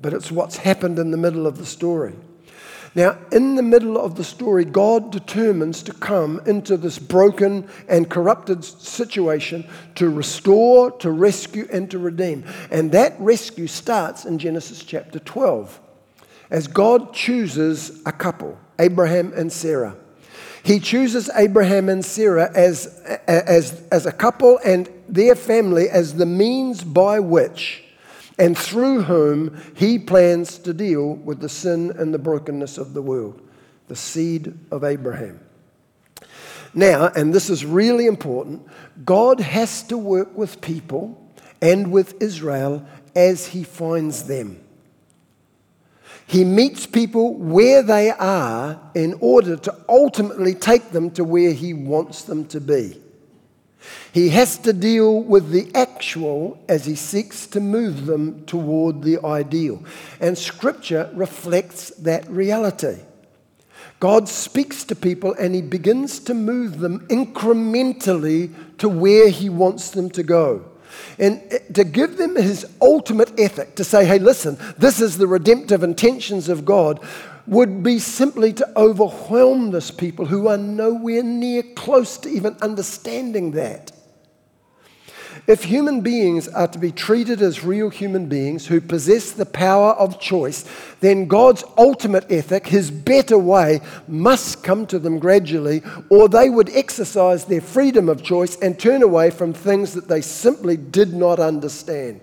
But 0.00 0.12
it's 0.12 0.32
what's 0.32 0.56
happened 0.56 0.98
in 0.98 1.10
the 1.10 1.16
middle 1.16 1.46
of 1.46 1.58
the 1.58 1.64
story. 1.64 2.14
Now, 2.96 3.18
in 3.30 3.56
the 3.56 3.62
middle 3.62 3.98
of 3.98 4.14
the 4.14 4.24
story, 4.24 4.64
God 4.64 5.12
determines 5.12 5.82
to 5.82 5.92
come 5.92 6.40
into 6.46 6.78
this 6.78 6.98
broken 6.98 7.68
and 7.88 8.08
corrupted 8.08 8.64
situation 8.64 9.68
to 9.96 10.08
restore, 10.08 10.90
to 10.92 11.10
rescue, 11.10 11.68
and 11.70 11.90
to 11.90 11.98
redeem. 11.98 12.44
And 12.70 12.90
that 12.92 13.14
rescue 13.20 13.66
starts 13.66 14.24
in 14.24 14.38
Genesis 14.38 14.82
chapter 14.82 15.18
12 15.18 15.78
as 16.50 16.68
God 16.68 17.12
chooses 17.12 18.00
a 18.06 18.12
couple, 18.12 18.58
Abraham 18.78 19.30
and 19.34 19.52
Sarah. 19.52 19.94
He 20.62 20.80
chooses 20.80 21.28
Abraham 21.36 21.90
and 21.90 22.02
Sarah 22.02 22.50
as, 22.54 22.86
as, 23.28 23.86
as 23.92 24.06
a 24.06 24.12
couple 24.12 24.58
and 24.64 24.88
their 25.06 25.34
family 25.34 25.90
as 25.90 26.14
the 26.14 26.24
means 26.24 26.82
by 26.82 27.20
which 27.20 27.84
and 28.38 28.56
through 28.56 29.02
whom 29.02 29.60
he 29.74 29.98
plans 29.98 30.58
to 30.58 30.74
deal 30.74 31.14
with 31.14 31.40
the 31.40 31.48
sin 31.48 31.92
and 31.96 32.12
the 32.12 32.18
brokenness 32.18 32.78
of 32.78 32.92
the 32.92 33.02
world, 33.02 33.40
the 33.88 33.96
seed 33.96 34.58
of 34.70 34.84
Abraham. 34.84 35.40
Now, 36.74 37.06
and 37.16 37.32
this 37.32 37.48
is 37.48 37.64
really 37.64 38.06
important, 38.06 38.66
God 39.04 39.40
has 39.40 39.82
to 39.84 39.96
work 39.96 40.36
with 40.36 40.60
people 40.60 41.22
and 41.62 41.90
with 41.90 42.20
Israel 42.22 42.86
as 43.14 43.46
he 43.46 43.64
finds 43.64 44.24
them. 44.24 44.60
He 46.26 46.44
meets 46.44 46.86
people 46.86 47.34
where 47.34 47.82
they 47.82 48.10
are 48.10 48.80
in 48.94 49.16
order 49.20 49.56
to 49.56 49.76
ultimately 49.88 50.54
take 50.54 50.90
them 50.90 51.10
to 51.12 51.24
where 51.24 51.52
he 51.52 51.72
wants 51.72 52.24
them 52.24 52.46
to 52.48 52.60
be. 52.60 53.00
He 54.12 54.30
has 54.30 54.58
to 54.58 54.72
deal 54.72 55.22
with 55.22 55.50
the 55.50 55.70
actual 55.74 56.58
as 56.68 56.86
he 56.86 56.94
seeks 56.94 57.46
to 57.48 57.60
move 57.60 58.06
them 58.06 58.44
toward 58.46 59.02
the 59.02 59.18
ideal. 59.24 59.84
And 60.20 60.38
Scripture 60.38 61.10
reflects 61.14 61.90
that 61.90 62.28
reality. 62.28 62.98
God 63.98 64.28
speaks 64.28 64.84
to 64.84 64.94
people 64.94 65.34
and 65.34 65.54
he 65.54 65.62
begins 65.62 66.18
to 66.20 66.34
move 66.34 66.78
them 66.80 67.06
incrementally 67.08 68.52
to 68.78 68.88
where 68.88 69.30
he 69.30 69.48
wants 69.48 69.90
them 69.90 70.10
to 70.10 70.22
go. 70.22 70.64
And 71.18 71.42
eh, 71.50 71.58
to 71.74 71.84
give 71.84 72.16
them 72.16 72.36
his 72.36 72.66
ultimate 72.80 73.38
ethic, 73.38 73.74
to 73.76 73.84
say, 73.84 74.04
hey, 74.04 74.18
listen, 74.18 74.58
this 74.78 75.00
is 75.00 75.18
the 75.18 75.26
redemptive 75.26 75.82
intentions 75.82 76.48
of 76.48 76.64
God, 76.64 77.00
would 77.46 77.82
be 77.82 77.98
simply 77.98 78.52
to 78.52 78.78
overwhelm 78.78 79.70
this 79.70 79.90
people 79.90 80.26
who 80.26 80.48
are 80.48 80.58
nowhere 80.58 81.22
near 81.22 81.62
close 81.62 82.18
to 82.18 82.28
even 82.28 82.56
understanding 82.60 83.52
that. 83.52 83.92
If 85.46 85.62
human 85.62 86.00
beings 86.00 86.48
are 86.48 86.66
to 86.66 86.78
be 86.78 86.90
treated 86.90 87.40
as 87.40 87.62
real 87.62 87.88
human 87.88 88.26
beings 88.26 88.66
who 88.66 88.80
possess 88.80 89.30
the 89.30 89.46
power 89.46 89.92
of 89.92 90.18
choice, 90.18 90.64
then 91.00 91.28
God's 91.28 91.62
ultimate 91.78 92.30
ethic, 92.32 92.66
his 92.66 92.90
better 92.90 93.38
way, 93.38 93.80
must 94.08 94.64
come 94.64 94.86
to 94.86 94.98
them 94.98 95.20
gradually, 95.20 95.82
or 96.10 96.28
they 96.28 96.50
would 96.50 96.70
exercise 96.70 97.44
their 97.44 97.60
freedom 97.60 98.08
of 98.08 98.24
choice 98.24 98.56
and 98.56 98.76
turn 98.78 99.04
away 99.04 99.30
from 99.30 99.52
things 99.52 99.94
that 99.94 100.08
they 100.08 100.20
simply 100.20 100.76
did 100.76 101.14
not 101.14 101.38
understand. 101.38 102.20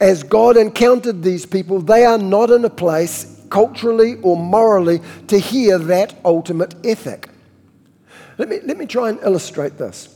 As 0.00 0.22
God 0.22 0.56
encountered 0.56 1.22
these 1.22 1.46
people, 1.46 1.80
they 1.80 2.04
are 2.04 2.18
not 2.18 2.50
in 2.50 2.64
a 2.64 2.70
place, 2.70 3.44
culturally 3.50 4.16
or 4.22 4.36
morally, 4.36 5.00
to 5.28 5.38
hear 5.38 5.78
that 5.78 6.18
ultimate 6.24 6.74
ethic. 6.84 7.28
Let 8.38 8.48
me, 8.48 8.60
let 8.64 8.76
me 8.76 8.86
try 8.86 9.10
and 9.10 9.20
illustrate 9.22 9.78
this. 9.78 10.10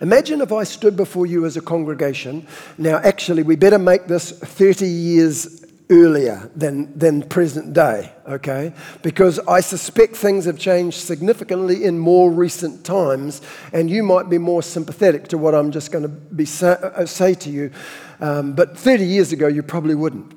Imagine 0.00 0.40
if 0.40 0.50
I 0.50 0.64
stood 0.64 0.96
before 0.96 1.26
you 1.26 1.44
as 1.44 1.56
a 1.56 1.60
congregation. 1.60 2.46
Now, 2.78 2.96
actually, 2.98 3.42
we 3.42 3.54
better 3.56 3.78
make 3.78 4.06
this 4.06 4.32
30 4.32 4.86
years 4.86 5.60
earlier 5.90 6.48
than, 6.54 6.96
than 6.96 7.22
present 7.22 7.72
day, 7.72 8.12
okay? 8.26 8.72
Because 9.02 9.40
I 9.40 9.60
suspect 9.60 10.16
things 10.16 10.44
have 10.44 10.58
changed 10.58 11.00
significantly 11.00 11.84
in 11.84 11.98
more 11.98 12.30
recent 12.30 12.84
times, 12.84 13.42
and 13.72 13.90
you 13.90 14.02
might 14.02 14.30
be 14.30 14.38
more 14.38 14.62
sympathetic 14.62 15.28
to 15.28 15.38
what 15.38 15.54
I'm 15.54 15.72
just 15.72 15.90
going 15.90 16.04
to 16.04 16.08
be 16.08 16.44
say, 16.44 16.76
uh, 16.80 17.04
say 17.06 17.34
to 17.34 17.50
you. 17.50 17.72
Um, 18.20 18.52
but 18.52 18.76
30 18.78 19.04
years 19.04 19.32
ago, 19.32 19.46
you 19.48 19.62
probably 19.62 19.94
wouldn't. 19.94 20.34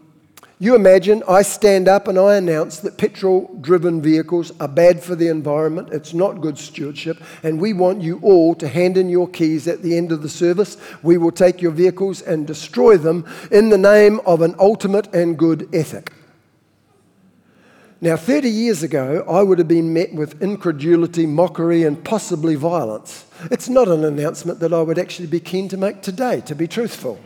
You 0.64 0.76
imagine 0.76 1.24
I 1.28 1.42
stand 1.42 1.90
up 1.90 2.08
and 2.08 2.18
I 2.18 2.36
announce 2.36 2.80
that 2.80 2.98
petrol 2.98 3.54
driven 3.60 4.02
vehicles 4.02 4.54
are 4.62 4.68
bad 4.70 5.04
for 5.04 5.14
the 5.14 5.28
environment, 5.28 5.90
it's 5.92 6.14
not 6.14 6.40
good 6.40 6.58
stewardship, 6.58 7.22
and 7.44 7.60
we 7.60 7.74
want 7.74 8.02
you 8.02 8.20
all 8.22 8.56
to 8.56 8.70
hand 8.70 8.96
in 8.96 9.10
your 9.10 9.28
keys 9.28 9.68
at 9.68 9.82
the 9.82 9.98
end 9.98 10.14
of 10.14 10.22
the 10.22 10.30
service. 10.30 10.78
We 11.02 11.18
will 11.18 11.34
take 11.34 11.62
your 11.62 11.74
vehicles 11.74 12.22
and 12.22 12.48
destroy 12.48 12.96
them 12.96 13.26
in 13.52 13.70
the 13.70 13.78
name 13.78 14.22
of 14.26 14.42
an 14.42 14.56
ultimate 14.58 15.14
and 15.14 15.38
good 15.38 15.68
ethic. 15.76 16.14
Now, 18.00 18.16
30 18.16 18.50
years 18.50 18.84
ago, 18.84 19.26
I 19.28 19.44
would 19.44 19.60
have 19.60 19.68
been 19.68 19.94
met 19.94 20.14
with 20.14 20.42
incredulity, 20.42 21.26
mockery, 21.26 21.84
and 21.84 22.02
possibly 22.06 22.56
violence. 22.56 23.26
It's 23.52 23.68
not 23.68 23.90
an 23.90 24.06
announcement 24.06 24.60
that 24.60 24.72
I 24.72 24.82
would 24.82 25.00
actually 25.00 25.28
be 25.28 25.42
keen 25.42 25.68
to 25.70 25.78
make 25.78 26.02
today, 26.02 26.42
to 26.42 26.56
be 26.56 26.68
truthful. 26.68 27.20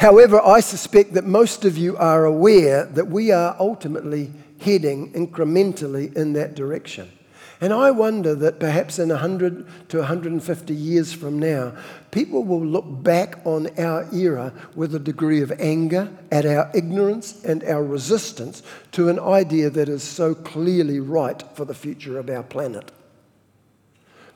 However, 0.00 0.40
I 0.40 0.60
suspect 0.60 1.12
that 1.12 1.26
most 1.26 1.66
of 1.66 1.76
you 1.76 1.94
are 1.98 2.24
aware 2.24 2.86
that 2.86 3.08
we 3.08 3.32
are 3.32 3.54
ultimately 3.60 4.32
heading 4.58 5.12
incrementally 5.12 6.16
in 6.16 6.32
that 6.32 6.54
direction. 6.54 7.12
And 7.60 7.74
I 7.74 7.90
wonder 7.90 8.34
that 8.34 8.58
perhaps 8.58 8.98
in 8.98 9.10
100 9.10 9.90
to 9.90 9.98
150 9.98 10.74
years 10.74 11.12
from 11.12 11.38
now, 11.38 11.74
people 12.12 12.44
will 12.44 12.64
look 12.64 12.86
back 13.02 13.44
on 13.44 13.68
our 13.78 14.08
era 14.10 14.54
with 14.74 14.94
a 14.94 14.98
degree 14.98 15.42
of 15.42 15.52
anger 15.60 16.10
at 16.32 16.46
our 16.46 16.70
ignorance 16.72 17.44
and 17.44 17.62
our 17.64 17.84
resistance 17.84 18.62
to 18.92 19.10
an 19.10 19.20
idea 19.20 19.68
that 19.68 19.90
is 19.90 20.02
so 20.02 20.34
clearly 20.34 20.98
right 20.98 21.42
for 21.54 21.66
the 21.66 21.74
future 21.74 22.18
of 22.18 22.30
our 22.30 22.42
planet. 22.42 22.90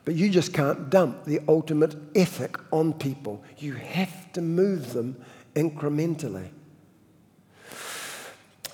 But 0.05 0.13
you 0.13 0.29
just 0.29 0.53
can't 0.53 0.91
dump 0.91 1.25
the 1.25 1.41
ultimate 1.47 1.95
ethic 2.15 2.59
on 2.71 2.93
people. 2.93 3.43
You 3.57 3.73
have 3.73 4.31
to 4.33 4.41
move 4.41 4.93
them 4.93 5.19
incrementally. 5.55 6.49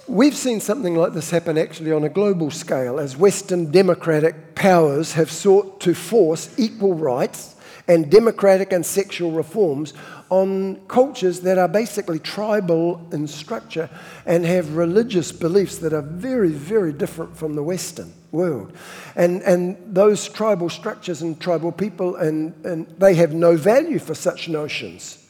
We've 0.07 0.35
seen 0.35 0.59
something 0.59 0.95
like 0.95 1.13
this 1.13 1.29
happen 1.29 1.57
actually 1.57 1.93
on 1.93 2.03
a 2.03 2.09
global 2.09 2.51
scale 2.51 2.99
as 2.99 3.15
Western 3.15 3.71
democratic 3.71 4.55
powers 4.55 5.13
have 5.13 5.31
sought 5.31 5.79
to 5.81 5.93
force 5.93 6.53
equal 6.57 6.95
rights 6.95 7.55
and 7.87 8.11
democratic 8.11 8.73
and 8.73 8.85
sexual 8.85 9.31
reforms 9.31 9.93
on 10.29 10.77
cultures 10.87 11.41
that 11.41 11.57
are 11.57 11.67
basically 11.67 12.19
tribal 12.19 13.07
in 13.11 13.27
structure 13.27 13.89
and 14.25 14.45
have 14.45 14.75
religious 14.75 15.31
beliefs 15.31 15.77
that 15.77 15.93
are 15.93 16.01
very, 16.01 16.51
very 16.51 16.93
different 16.93 17.35
from 17.37 17.55
the 17.55 17.63
Western 17.63 18.11
world. 18.31 18.73
And, 19.15 19.41
and 19.43 19.77
those 19.85 20.27
tribal 20.29 20.69
structures 20.69 21.21
and 21.21 21.39
tribal 21.39 21.71
people, 21.71 22.15
and, 22.15 22.53
and 22.65 22.87
they 22.97 23.13
have 23.15 23.33
no 23.33 23.55
value 23.55 23.99
for 23.99 24.15
such 24.15 24.47
notions. 24.47 25.20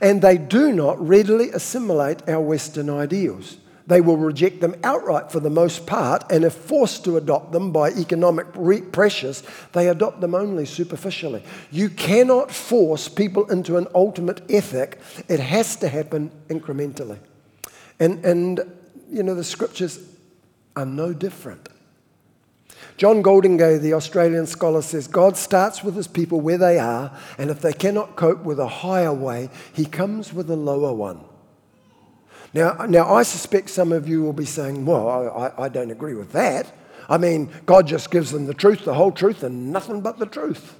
And 0.00 0.22
they 0.22 0.38
do 0.38 0.72
not 0.72 1.04
readily 1.06 1.50
assimilate 1.50 2.28
our 2.28 2.40
Western 2.40 2.88
ideals. 2.88 3.56
They 3.88 4.02
will 4.02 4.18
reject 4.18 4.60
them 4.60 4.74
outright 4.84 5.32
for 5.32 5.40
the 5.40 5.48
most 5.48 5.86
part, 5.86 6.22
and 6.30 6.44
if 6.44 6.52
forced 6.52 7.04
to 7.04 7.16
adopt 7.16 7.52
them 7.52 7.72
by 7.72 7.88
economic 7.92 8.46
pressures, 8.92 9.42
they 9.72 9.88
adopt 9.88 10.20
them 10.20 10.34
only 10.34 10.66
superficially. 10.66 11.42
You 11.70 11.88
cannot 11.88 12.50
force 12.50 13.08
people 13.08 13.50
into 13.50 13.78
an 13.78 13.86
ultimate 13.94 14.42
ethic, 14.50 14.98
it 15.26 15.40
has 15.40 15.74
to 15.76 15.88
happen 15.88 16.30
incrementally. 16.48 17.18
And, 17.98 18.22
and 18.26 18.60
you 19.10 19.22
know, 19.22 19.34
the 19.34 19.42
scriptures 19.42 20.00
are 20.76 20.84
no 20.86 21.14
different. 21.14 21.70
John 22.98 23.22
Goldingay, 23.22 23.80
the 23.80 23.94
Australian 23.94 24.46
scholar, 24.46 24.82
says 24.82 25.06
God 25.06 25.36
starts 25.36 25.84
with 25.84 25.94
his 25.94 26.08
people 26.08 26.40
where 26.40 26.58
they 26.58 26.80
are, 26.80 27.16
and 27.38 27.48
if 27.48 27.60
they 27.60 27.72
cannot 27.72 28.16
cope 28.16 28.42
with 28.42 28.58
a 28.58 28.66
higher 28.66 29.14
way, 29.14 29.50
he 29.72 29.86
comes 29.86 30.34
with 30.34 30.50
a 30.50 30.56
lower 30.56 30.92
one. 30.92 31.20
Now, 32.52 32.72
now 32.88 33.14
I 33.14 33.22
suspect 33.22 33.70
some 33.70 33.92
of 33.92 34.08
you 34.08 34.22
will 34.22 34.32
be 34.32 34.44
saying, 34.44 34.84
Well, 34.84 35.08
I, 35.08 35.64
I 35.64 35.68
don't 35.68 35.92
agree 35.92 36.14
with 36.14 36.32
that. 36.32 36.74
I 37.08 37.18
mean, 37.18 37.50
God 37.66 37.86
just 37.86 38.10
gives 38.10 38.32
them 38.32 38.46
the 38.46 38.54
truth, 38.54 38.84
the 38.84 38.94
whole 38.94 39.12
truth, 39.12 39.44
and 39.44 39.72
nothing 39.72 40.00
but 40.00 40.18
the 40.18 40.26
truth. 40.26 40.74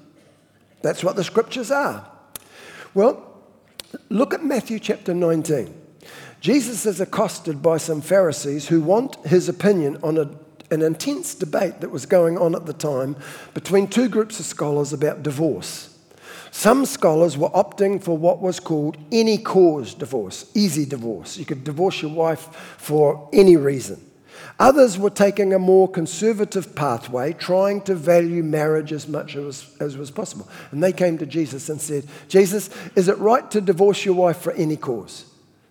That's 0.83 1.05
what 1.05 1.15
the 1.15 1.25
scriptures 1.25 1.71
are. 1.71 2.11
Well, 2.95 3.43
look 4.09 4.35
at 4.35 4.45
Matthew 4.45 4.81
chapter 4.81 5.15
19. 5.15 5.73
Jesus 6.41 6.85
is 6.85 7.01
accosted 7.01 7.63
by 7.63 7.77
some 7.77 8.01
Pharisees 8.01 8.67
who 8.69 8.81
want 8.81 9.25
his 9.25 9.49
opinion 9.49 9.99
on 10.03 10.19
a 10.19 10.31
an 10.71 10.83
intense 10.83 11.35
debate 11.35 11.81
that 11.81 11.91
was 11.91 12.07
going 12.07 12.39
on 12.39 12.55
at 12.55 12.67
the 12.67 12.73
time 12.73 13.17
between 13.55 13.87
two 13.87 14.09
groups 14.09 14.39
of 14.41 14.47
scholars 14.47 14.93
about 14.93 15.23
divorce. 15.23 15.97
Some 16.51 16.87
scholars 16.87 17.37
were 17.37 17.51
opting 17.51 18.03
for 18.03 18.17
what 18.17 18.41
was 18.41 18.59
called 18.59 18.97
any 19.13 19.39
cause 19.39 19.95
divorce, 19.95 20.51
easy 20.55 20.85
divorce. 20.85 21.37
You 21.37 21.45
could 21.45 21.65
divorce 21.65 22.03
your 22.03 22.11
wife 22.11 22.55
for 22.79 23.29
any 23.33 23.57
reason. 23.57 24.05
Others 24.61 24.99
were 24.99 25.11
taking 25.11 25.53
a 25.53 25.59
more 25.59 25.89
conservative 25.89 26.75
pathway, 26.75 27.33
trying 27.33 27.81
to 27.83 27.95
value 27.95 28.43
marriage 28.43 28.93
as 28.93 29.07
much 29.07 29.37
as, 29.37 29.73
as 29.79 29.97
was 29.97 30.11
possible. 30.11 30.49
And 30.73 30.83
they 30.83 30.93
came 30.93 31.17
to 31.19 31.27
Jesus 31.27 31.69
and 31.69 31.81
said, 31.81 32.07
Jesus, 32.29 32.71
is 32.97 33.09
it 33.09 33.19
right 33.19 33.49
to 33.53 33.61
divorce 33.61 34.05
your 34.05 34.15
wife 34.15 34.39
for 34.39 34.53
any 34.53 34.77
cause? 34.77 35.27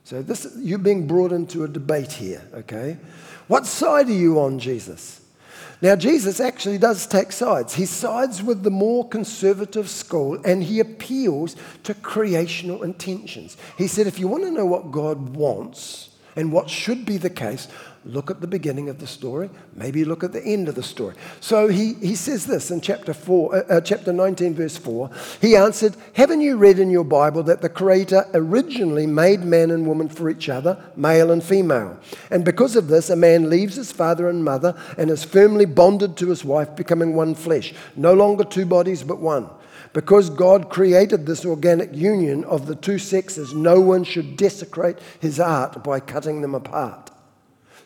So 0.06 0.21
this, 0.21 0.48
you're 0.58 0.78
being 0.80 1.06
brought 1.06 1.34
into 1.34 1.65
a 1.65 1.67
debate 1.67 2.13
here, 2.13 2.41
okay? 2.54 2.98
What 3.47 3.65
side 3.65 4.07
are 4.10 4.13
you 4.13 4.39
on, 4.39 4.60
Jesus? 4.60 5.21
Now, 5.81 5.95
Jesus 5.95 6.39
actually 6.39 6.79
does 6.79 7.05
take 7.05 7.31
sides. 7.31 7.75
He 7.75 7.86
sides 7.86 8.41
with 8.41 8.63
the 8.63 8.71
more 8.71 9.07
conservative 9.07 9.89
school 9.89 10.39
and 10.43 10.63
he 10.63 10.79
appeals 10.79 11.55
to 11.83 11.93
creational 11.93 12.81
intentions. 12.81 13.57
He 13.77 13.88
said, 13.88 14.07
if 14.07 14.17
you 14.17 14.27
want 14.27 14.43
to 14.43 14.51
know 14.51 14.65
what 14.65 14.91
God 14.91 15.36
wants 15.36 16.10
and 16.36 16.51
what 16.51 16.69
should 16.69 17.05
be 17.05 17.17
the 17.17 17.29
case, 17.29 17.67
look 18.08 18.32
at 18.32 18.41
the 18.41 18.48
beginning 18.48 18.89
of 18.89 19.00
the 19.00 19.08
story, 19.08 19.50
maybe 19.76 20.06
look 20.06 20.24
at 20.24 20.32
the 20.32 20.43
end 20.43 20.70
of 20.70 20.76
the 20.76 20.84
story. 20.84 21.15
So 21.39 21.67
he, 21.67 21.93
he 21.96 22.15
says 22.15 22.46
this 22.46 22.72
in 22.72 22.82
chapter, 22.82 23.13
four, 23.13 23.56
uh, 23.56 23.63
uh, 23.70 23.82
chapter 23.82 24.13
19, 24.13 24.56
verse 24.56 24.78
4. 24.78 25.10
He 25.41 25.56
answered, 25.56 25.96
Haven't 26.13 26.41
you 26.41 26.58
read 26.58 26.80
in 26.80 26.89
your 26.89 27.04
Bible 27.04 27.43
that 27.43 27.62
the 27.62 27.70
Creator 27.70 28.26
originally 28.34 29.06
made 29.06 29.41
man 29.41 29.72
and 29.72 29.86
woman 29.86 30.10
for 30.10 30.30
each 30.30 30.50
other, 30.50 30.82
male 30.96 31.32
and 31.32 31.43
female? 31.43 32.00
And 32.32 32.46
because 32.46 32.76
of 32.76 32.88
this, 32.88 33.10
a 33.10 33.15
man 33.15 33.50
leaves 33.50 33.76
his 33.76 33.91
father 33.91 34.30
and 34.30 34.43
mother 34.43 34.76
and 34.98 35.10
is 35.10 35.24
firmly 35.24 35.65
bonded 35.65 36.17
to 36.17 36.30
his 36.30 36.46
wife, 36.46 36.76
becoming 36.76 37.13
one 37.13 37.36
flesh, 37.36 37.74
no 37.96 38.13
longer 38.13 38.43
two 38.43 38.65
bodies, 38.65 39.04
but 39.04 39.20
one. 39.20 39.50
Because 39.93 40.30
God 40.30 40.70
created 40.70 41.26
this 41.26 41.46
organic 41.46 41.93
union 41.93 42.43
of 42.43 42.67
the 42.67 42.76
two 42.76 43.00
sexes, 43.00 43.54
no 43.54 43.80
one 43.80 44.04
should 44.04 44.38
desecrate 44.38 45.00
his 45.20 45.39
art 45.39 45.84
by 45.84 46.00
cutting 46.00 46.41
them 46.41 46.56
apart. 46.56 47.12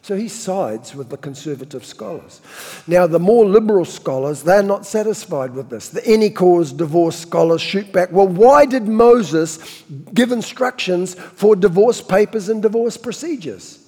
So 0.04 0.16
he 0.16 0.28
sides 0.30 0.96
with 0.96 1.10
the 1.10 1.18
conservative 1.18 1.86
scholars. 1.86 2.42
Now, 2.88 3.06
the 3.06 3.20
more 3.20 3.46
liberal 3.46 3.86
scholars, 3.86 4.42
they're 4.42 4.64
not 4.64 4.86
satisfied 4.86 5.54
with 5.54 5.70
this. 5.70 5.90
The 5.90 6.06
any 6.08 6.32
cause 6.32 6.74
divorce 6.74 7.18
scholars 7.18 7.62
shoot 7.62 7.92
back. 7.92 8.12
Well, 8.12 8.28
why 8.28 8.66
did 8.66 8.88
Moses 8.88 9.84
give 10.14 10.32
instructions 10.32 11.14
for 11.14 11.56
divorce 11.56 12.02
papers 12.02 12.50
and 12.50 12.64
divorce 12.64 12.98
procedures? 12.98 13.88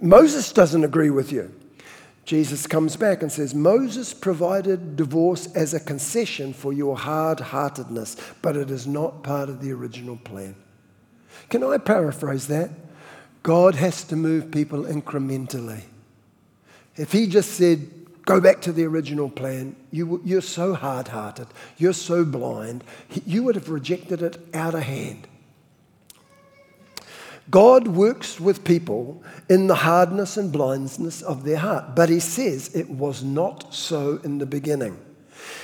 Moses 0.00 0.52
doesn't 0.52 0.84
agree 0.84 1.10
with 1.10 1.32
you. 1.32 1.52
Jesus 2.24 2.66
comes 2.66 2.94
back 2.94 3.22
and 3.22 3.32
says, 3.32 3.52
Moses 3.54 4.14
provided 4.14 4.94
divorce 4.94 5.46
as 5.56 5.74
a 5.74 5.80
concession 5.80 6.52
for 6.52 6.72
your 6.72 6.96
hard 6.96 7.40
heartedness, 7.40 8.16
but 8.42 8.54
it 8.54 8.70
is 8.70 8.86
not 8.86 9.24
part 9.24 9.48
of 9.48 9.60
the 9.60 9.72
original 9.72 10.18
plan. 10.18 10.54
Can 11.48 11.64
I 11.64 11.78
paraphrase 11.78 12.46
that? 12.48 12.70
God 13.42 13.74
has 13.76 14.04
to 14.04 14.16
move 14.16 14.50
people 14.50 14.84
incrementally. 14.84 15.82
If 16.96 17.12
He 17.12 17.26
just 17.26 17.52
said, 17.52 17.88
go 18.24 18.40
back 18.40 18.60
to 18.62 18.72
the 18.72 18.84
original 18.84 19.30
plan, 19.30 19.76
you, 19.90 20.20
you're 20.24 20.40
so 20.40 20.74
hard 20.74 21.08
hearted, 21.08 21.46
you're 21.76 21.92
so 21.92 22.24
blind, 22.24 22.84
you 23.24 23.42
would 23.44 23.54
have 23.54 23.68
rejected 23.68 24.22
it 24.22 24.38
out 24.54 24.74
of 24.74 24.82
hand. 24.82 25.26
God 27.50 27.88
works 27.88 28.38
with 28.38 28.64
people 28.64 29.22
in 29.48 29.68
the 29.68 29.76
hardness 29.76 30.36
and 30.36 30.52
blindness 30.52 31.22
of 31.22 31.44
their 31.44 31.56
heart, 31.56 31.94
but 31.94 32.10
He 32.10 32.20
says 32.20 32.74
it 32.74 32.90
was 32.90 33.24
not 33.24 33.74
so 33.74 34.20
in 34.22 34.38
the 34.38 34.46
beginning. 34.46 34.98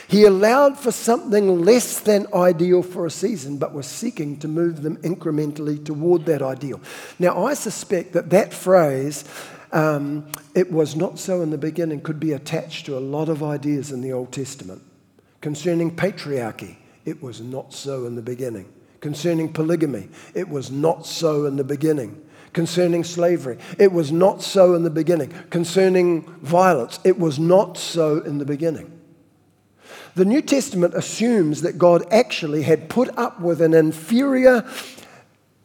He 0.08 0.24
allowed 0.24 0.78
for 0.78 0.92
something 0.92 1.62
less 1.64 2.00
than 2.00 2.26
ideal 2.34 2.82
for 2.82 3.06
a 3.06 3.10
season, 3.10 3.58
but 3.58 3.72
was 3.72 3.86
seeking 3.86 4.38
to 4.38 4.48
move 4.48 4.82
them 4.82 4.96
incrementally 4.98 5.84
toward 5.84 6.26
that 6.26 6.42
ideal. 6.42 6.80
Now, 7.18 7.44
I 7.44 7.54
suspect 7.54 8.12
that 8.12 8.30
that 8.30 8.52
phrase, 8.52 9.24
um, 9.72 10.26
it 10.54 10.70
was 10.70 10.94
not 10.94 11.18
so 11.18 11.42
in 11.42 11.50
the 11.50 11.58
beginning, 11.58 12.00
could 12.00 12.20
be 12.20 12.32
attached 12.32 12.86
to 12.86 12.96
a 12.96 13.00
lot 13.00 13.28
of 13.28 13.42
ideas 13.42 13.90
in 13.90 14.00
the 14.00 14.12
Old 14.12 14.32
Testament. 14.32 14.82
Concerning 15.40 15.94
patriarchy, 15.94 16.76
it 17.04 17.22
was 17.22 17.40
not 17.40 17.72
so 17.72 18.06
in 18.06 18.14
the 18.14 18.22
beginning. 18.22 18.72
Concerning 19.00 19.52
polygamy, 19.52 20.08
it 20.34 20.48
was 20.48 20.70
not 20.70 21.06
so 21.06 21.44
in 21.46 21.56
the 21.56 21.64
beginning 21.64 22.24
concerning 22.54 23.04
slavery. 23.04 23.58
It 23.78 23.92
was 23.92 24.10
not 24.10 24.42
so 24.42 24.74
in 24.74 24.84
the 24.84 24.90
beginning. 24.90 25.30
Concerning 25.50 26.22
violence, 26.40 26.98
it 27.04 27.18
was 27.18 27.38
not 27.38 27.76
so 27.76 28.20
in 28.20 28.38
the 28.38 28.46
beginning. 28.46 28.93
The 30.14 30.24
New 30.24 30.42
Testament 30.42 30.94
assumes 30.94 31.62
that 31.62 31.76
God 31.76 32.04
actually 32.12 32.62
had 32.62 32.88
put 32.88 33.16
up 33.18 33.40
with 33.40 33.60
an 33.60 33.74
inferior 33.74 34.64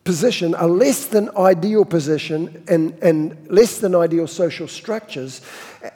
position, 0.03 0.55
a 0.57 0.65
less 0.65 1.05
than 1.05 1.29
ideal 1.37 1.85
position, 1.85 2.63
and, 2.67 2.97
and 2.99 3.47
less 3.47 3.77
than 3.77 3.93
ideal 3.93 4.25
social 4.25 4.67
structures, 4.67 5.41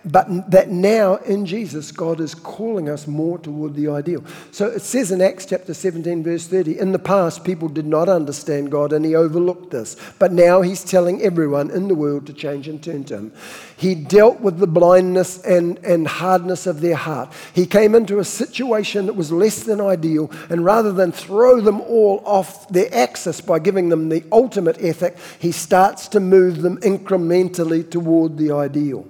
but 0.05 0.49
that 0.51 0.69
now 0.69 1.15
in 1.15 1.45
Jesus, 1.45 1.91
God 1.91 2.21
is 2.21 2.33
calling 2.33 2.89
us 2.89 3.05
more 3.05 3.37
toward 3.37 3.75
the 3.75 3.89
ideal. 3.89 4.23
So 4.51 4.67
it 4.67 4.81
says 4.81 5.11
in 5.11 5.21
Acts 5.21 5.45
chapter 5.45 5.73
17, 5.73 6.23
verse 6.23 6.47
30, 6.47 6.79
in 6.79 6.93
the 6.93 6.99
past, 6.99 7.43
people 7.43 7.67
did 7.67 7.85
not 7.85 8.07
understand 8.07 8.71
God 8.71 8.93
and 8.93 9.03
he 9.03 9.15
overlooked 9.15 9.71
this. 9.71 9.97
But 10.19 10.31
now 10.31 10.61
he's 10.61 10.83
telling 10.83 11.21
everyone 11.21 11.69
in 11.69 11.89
the 11.89 11.95
world 11.95 12.25
to 12.27 12.33
change 12.33 12.67
and 12.69 12.81
turn 12.81 13.03
to 13.05 13.17
him. 13.17 13.33
He 13.75 13.93
dealt 13.95 14.39
with 14.39 14.59
the 14.59 14.67
blindness 14.67 15.41
and, 15.43 15.77
and 15.79 16.07
hardness 16.07 16.65
of 16.65 16.79
their 16.79 16.95
heart. 16.95 17.33
He 17.53 17.65
came 17.65 17.93
into 17.93 18.19
a 18.19 18.25
situation 18.25 19.07
that 19.07 19.13
was 19.13 19.31
less 19.31 19.63
than 19.63 19.81
ideal, 19.81 20.31
and 20.49 20.63
rather 20.63 20.93
than 20.93 21.11
throw 21.11 21.59
them 21.59 21.81
all 21.81 22.21
off 22.25 22.69
their 22.69 22.93
axis 22.93 23.41
by 23.41 23.59
giving 23.59 23.89
them 23.89 24.07
the 24.07 24.23
ultimate 24.31 24.81
ethic, 24.81 25.17
he 25.39 25.51
starts 25.51 26.07
to 26.09 26.21
move 26.21 26.61
them 26.61 26.77
incrementally 26.77 27.89
toward 27.89 28.37
the 28.37 28.51
ideal. 28.51 29.07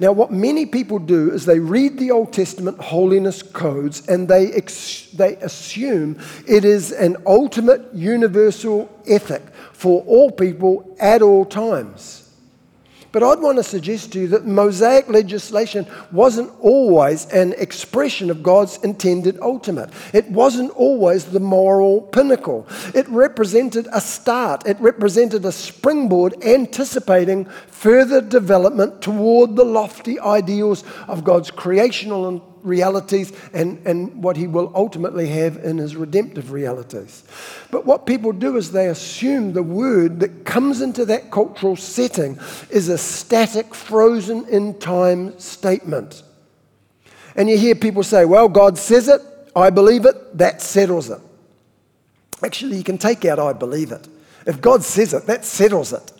Now, 0.00 0.12
what 0.12 0.32
many 0.32 0.64
people 0.64 0.98
do 0.98 1.30
is 1.30 1.44
they 1.44 1.58
read 1.58 1.98
the 1.98 2.10
Old 2.10 2.32
Testament 2.32 2.78
holiness 2.80 3.42
codes 3.42 4.08
and 4.08 4.26
they, 4.26 4.50
ex- 4.50 5.08
they 5.12 5.36
assume 5.36 6.18
it 6.46 6.64
is 6.64 6.90
an 6.90 7.18
ultimate 7.26 7.82
universal 7.92 8.90
ethic 9.06 9.42
for 9.74 10.02
all 10.06 10.30
people 10.30 10.96
at 10.98 11.20
all 11.20 11.44
times. 11.44 12.19
But 13.12 13.24
I'd 13.24 13.40
want 13.40 13.58
to 13.58 13.64
suggest 13.64 14.12
to 14.12 14.20
you 14.20 14.28
that 14.28 14.46
Mosaic 14.46 15.08
legislation 15.08 15.86
wasn't 16.12 16.52
always 16.60 17.26
an 17.26 17.54
expression 17.54 18.30
of 18.30 18.42
God's 18.42 18.78
intended 18.84 19.38
ultimate. 19.40 19.90
It 20.12 20.30
wasn't 20.30 20.70
always 20.72 21.24
the 21.24 21.40
moral 21.40 22.02
pinnacle. 22.02 22.68
It 22.94 23.08
represented 23.08 23.88
a 23.92 24.00
start, 24.00 24.66
it 24.66 24.80
represented 24.80 25.44
a 25.44 25.52
springboard 25.52 26.44
anticipating 26.44 27.46
further 27.66 28.20
development 28.20 29.02
toward 29.02 29.56
the 29.56 29.64
lofty 29.64 30.20
ideals 30.20 30.84
of 31.08 31.24
God's 31.24 31.50
creational 31.50 32.28
and 32.28 32.40
realities 32.62 33.32
and, 33.52 33.80
and 33.86 34.22
what 34.22 34.36
he 34.36 34.46
will 34.46 34.72
ultimately 34.74 35.28
have 35.28 35.56
in 35.58 35.78
his 35.78 35.96
redemptive 35.96 36.52
realities. 36.52 37.24
But 37.70 37.86
what 37.86 38.06
people 38.06 38.32
do 38.32 38.56
is 38.56 38.72
they 38.72 38.88
assume 38.88 39.52
the 39.52 39.62
word 39.62 40.20
that 40.20 40.44
comes 40.44 40.80
into 40.80 41.04
that 41.06 41.30
cultural 41.30 41.76
setting 41.76 42.38
is 42.70 42.88
a 42.88 42.98
static, 42.98 43.74
frozen 43.74 44.46
in 44.48 44.78
time 44.78 45.38
statement. 45.38 46.22
And 47.36 47.48
you 47.48 47.56
hear 47.56 47.74
people 47.74 48.02
say, 48.02 48.24
well, 48.24 48.48
God 48.48 48.76
says 48.76 49.08
it, 49.08 49.20
I 49.54 49.70
believe 49.70 50.04
it, 50.04 50.38
that 50.38 50.62
settles 50.62 51.10
it. 51.10 51.20
Actually, 52.42 52.76
you 52.76 52.84
can 52.84 52.98
take 52.98 53.24
out 53.24 53.38
I 53.38 53.52
believe 53.52 53.92
it. 53.92 54.08
If 54.46 54.60
God 54.60 54.82
says 54.82 55.14
it, 55.14 55.26
that 55.26 55.44
settles 55.44 55.92
it. 55.92 56.12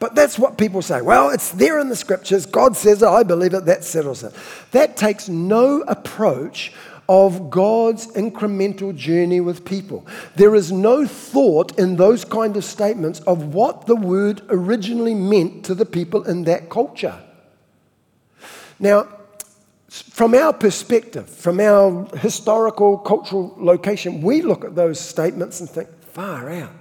But 0.00 0.14
that's 0.14 0.38
what 0.38 0.56
people 0.58 0.82
say. 0.82 1.02
Well, 1.02 1.28
it's 1.28 1.52
there 1.52 1.78
in 1.78 1.90
the 1.90 1.94
scriptures. 1.94 2.46
God 2.46 2.74
says 2.74 3.02
it. 3.02 3.06
I 3.06 3.22
believe 3.22 3.54
it. 3.54 3.66
That 3.66 3.84
settles 3.84 4.24
it. 4.24 4.34
That 4.72 4.96
takes 4.96 5.28
no 5.28 5.82
approach 5.82 6.72
of 7.06 7.50
God's 7.50 8.06
incremental 8.12 8.96
journey 8.96 9.40
with 9.40 9.64
people. 9.64 10.06
There 10.36 10.54
is 10.54 10.72
no 10.72 11.06
thought 11.06 11.78
in 11.78 11.96
those 11.96 12.24
kind 12.24 12.56
of 12.56 12.64
statements 12.64 13.20
of 13.20 13.52
what 13.52 13.86
the 13.86 13.96
word 13.96 14.40
originally 14.48 15.14
meant 15.14 15.64
to 15.66 15.74
the 15.74 15.84
people 15.84 16.22
in 16.24 16.44
that 16.44 16.70
culture. 16.70 17.20
Now, 18.78 19.06
from 19.88 20.34
our 20.34 20.52
perspective, 20.52 21.28
from 21.28 21.60
our 21.60 22.06
historical, 22.16 22.96
cultural 22.96 23.54
location, 23.58 24.22
we 24.22 24.40
look 24.40 24.64
at 24.64 24.76
those 24.76 24.98
statements 24.98 25.60
and 25.60 25.68
think, 25.68 25.88
far 26.04 26.48
out. 26.48 26.72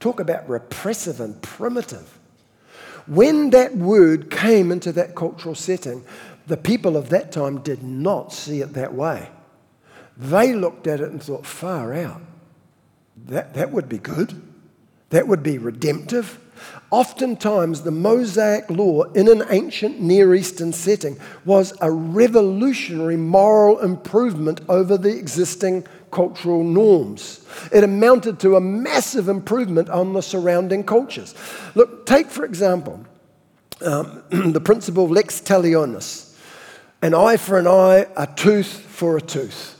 Talk 0.00 0.18
about 0.18 0.48
repressive 0.48 1.20
and 1.20 1.40
primitive. 1.40 2.18
When 3.06 3.50
that 3.50 3.76
word 3.76 4.30
came 4.30 4.72
into 4.72 4.92
that 4.92 5.14
cultural 5.14 5.54
setting, 5.54 6.04
the 6.46 6.56
people 6.56 6.96
of 6.96 7.10
that 7.10 7.32
time 7.32 7.60
did 7.60 7.82
not 7.82 8.32
see 8.32 8.60
it 8.60 8.74
that 8.74 8.94
way. 8.94 9.28
They 10.16 10.54
looked 10.54 10.86
at 10.86 11.00
it 11.00 11.10
and 11.10 11.22
thought, 11.22 11.46
far 11.46 11.92
out. 11.94 12.22
That, 13.26 13.54
that 13.54 13.72
would 13.72 13.88
be 13.88 13.98
good. 13.98 14.40
That 15.10 15.28
would 15.28 15.42
be 15.42 15.58
redemptive. 15.58 16.40
Oftentimes, 16.90 17.82
the 17.82 17.90
Mosaic 17.90 18.70
law 18.70 19.02
in 19.12 19.28
an 19.28 19.44
ancient 19.50 20.00
Near 20.00 20.34
Eastern 20.34 20.72
setting 20.72 21.18
was 21.44 21.76
a 21.80 21.90
revolutionary 21.90 23.16
moral 23.16 23.80
improvement 23.80 24.60
over 24.68 24.96
the 24.96 25.16
existing 25.16 25.86
cultural 26.14 26.64
norms. 26.64 27.44
It 27.72 27.84
amounted 27.84 28.40
to 28.40 28.56
a 28.56 28.60
massive 28.60 29.28
improvement 29.28 29.90
on 29.90 30.14
the 30.14 30.22
surrounding 30.22 30.84
cultures. 30.84 31.34
Look, 31.74 32.06
take 32.06 32.30
for 32.30 32.44
example 32.44 33.04
um, 33.84 34.22
the 34.30 34.60
principle 34.60 35.08
lex 35.08 35.40
talionis 35.40 36.30
an 37.02 37.12
eye 37.12 37.36
for 37.36 37.58
an 37.58 37.66
eye, 37.66 38.06
a 38.16 38.26
tooth 38.26 38.66
for 38.66 39.18
a 39.18 39.20
tooth. 39.20 39.78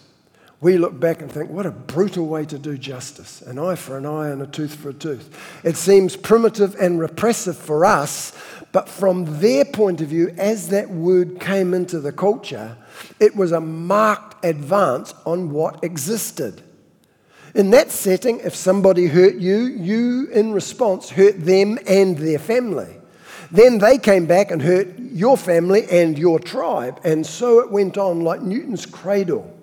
We 0.61 0.77
look 0.77 1.01
back 1.01 1.23
and 1.23 1.33
think, 1.33 1.49
what 1.49 1.65
a 1.65 1.71
brutal 1.71 2.27
way 2.27 2.45
to 2.47 2.59
do 2.59 2.77
justice 2.77 3.41
an 3.43 3.59
eye 3.59 3.77
for 3.77 3.97
an 3.97 4.05
eye 4.05 4.29
and 4.29 4.43
a 4.43 4.47
tooth 4.47 4.75
for 4.75 4.91
a 4.91 4.95
tooth. 4.95 5.31
It 5.65 5.77
seems 5.77 6.17
primitive 6.17 6.75
and 6.75 7.01
repressive 7.01 7.57
for 7.57 7.87
us, 7.87 8.37
but 8.73 8.89
from 8.89 9.41
their 9.41 9.65
point 9.65 10.03
of 10.03 10.09
view, 10.09 10.35
as 10.37 10.69
that 10.69 10.91
word 10.91 11.41
came 11.41 11.73
into 11.73 11.99
the 11.99 12.13
culture, 12.13 12.77
it 13.21 13.37
was 13.37 13.53
a 13.53 13.61
marked 13.61 14.45
advance 14.45 15.15
on 15.25 15.51
what 15.51 15.83
existed. 15.83 16.63
In 17.55 17.71
that 17.71 17.91
setting, 17.91 18.41
if 18.41 18.55
somebody 18.57 19.07
hurt 19.07 19.37
you, 19.37 19.59
you 19.59 20.29
in 20.33 20.53
response 20.53 21.11
hurt 21.11 21.45
them 21.45 21.79
and 21.87 22.19
their 22.19 22.39
family. 22.39 22.97
Then 23.51 23.79
they 23.79 23.99
came 23.99 24.27
back 24.27 24.51
and 24.51 24.61
hurt 24.61 24.99
your 24.99 25.37
family 25.37 25.85
and 25.89 26.19
your 26.19 26.41
tribe. 26.41 27.01
And 27.05 27.25
so 27.25 27.61
it 27.61 27.71
went 27.71 27.97
on 27.97 28.23
like 28.23 28.43
Newton's 28.43 28.87
cradle. 28.87 29.55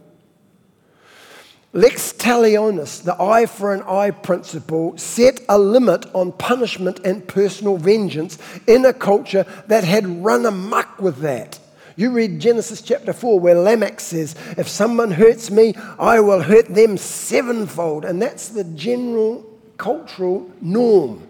Lex 1.74 2.12
talionis, 2.14 3.02
the 3.04 3.22
eye 3.22 3.46
for 3.46 3.74
an 3.74 3.82
eye 3.84 4.12
principle, 4.12 4.98
set 4.98 5.40
a 5.48 5.58
limit 5.58 6.06
on 6.14 6.34
punishment 6.34 7.00
and 7.06 7.26
personal 7.26 7.78
vengeance 7.78 8.38
in 8.68 8.86
a 8.86 8.94
culture 8.94 9.46
that 9.68 9.86
had 9.86 10.24
run 10.24 10.46
amuck 10.46 11.02
with 11.02 11.20
that. 11.20 11.60
You 12.02 12.10
read 12.10 12.40
Genesis 12.40 12.82
chapter 12.82 13.14
4, 13.14 13.40
where 13.40 13.54
Lamech 13.54 14.00
says, 14.00 14.34
If 14.58 14.68
someone 14.68 15.12
hurts 15.12 15.52
me, 15.52 15.76
I 16.00 16.20
will 16.20 16.42
hurt 16.42 16.66
them 16.66 16.98
sevenfold. 16.98 18.06
And 18.06 18.20
that's 18.20 18.50
the 18.50 18.64
general 18.64 19.46
cultural 19.78 20.50
norm. 20.62 21.28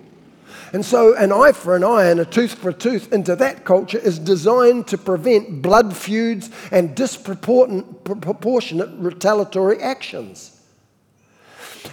And 0.72 0.86
so, 0.86 1.14
an 1.14 1.34
eye 1.34 1.52
for 1.52 1.76
an 1.76 1.84
eye 1.84 2.06
and 2.06 2.22
a 2.22 2.26
tooth 2.26 2.54
for 2.54 2.70
a 2.70 2.74
tooth 2.74 3.12
into 3.12 3.36
that 3.36 3.66
culture 3.66 3.98
is 3.98 4.18
designed 4.18 4.88
to 4.88 4.98
prevent 4.98 5.62
blood 5.62 5.94
feuds 5.94 6.50
and 6.72 6.96
disproportionate 6.96 8.90
retaliatory 8.94 9.80
actions. 9.80 10.58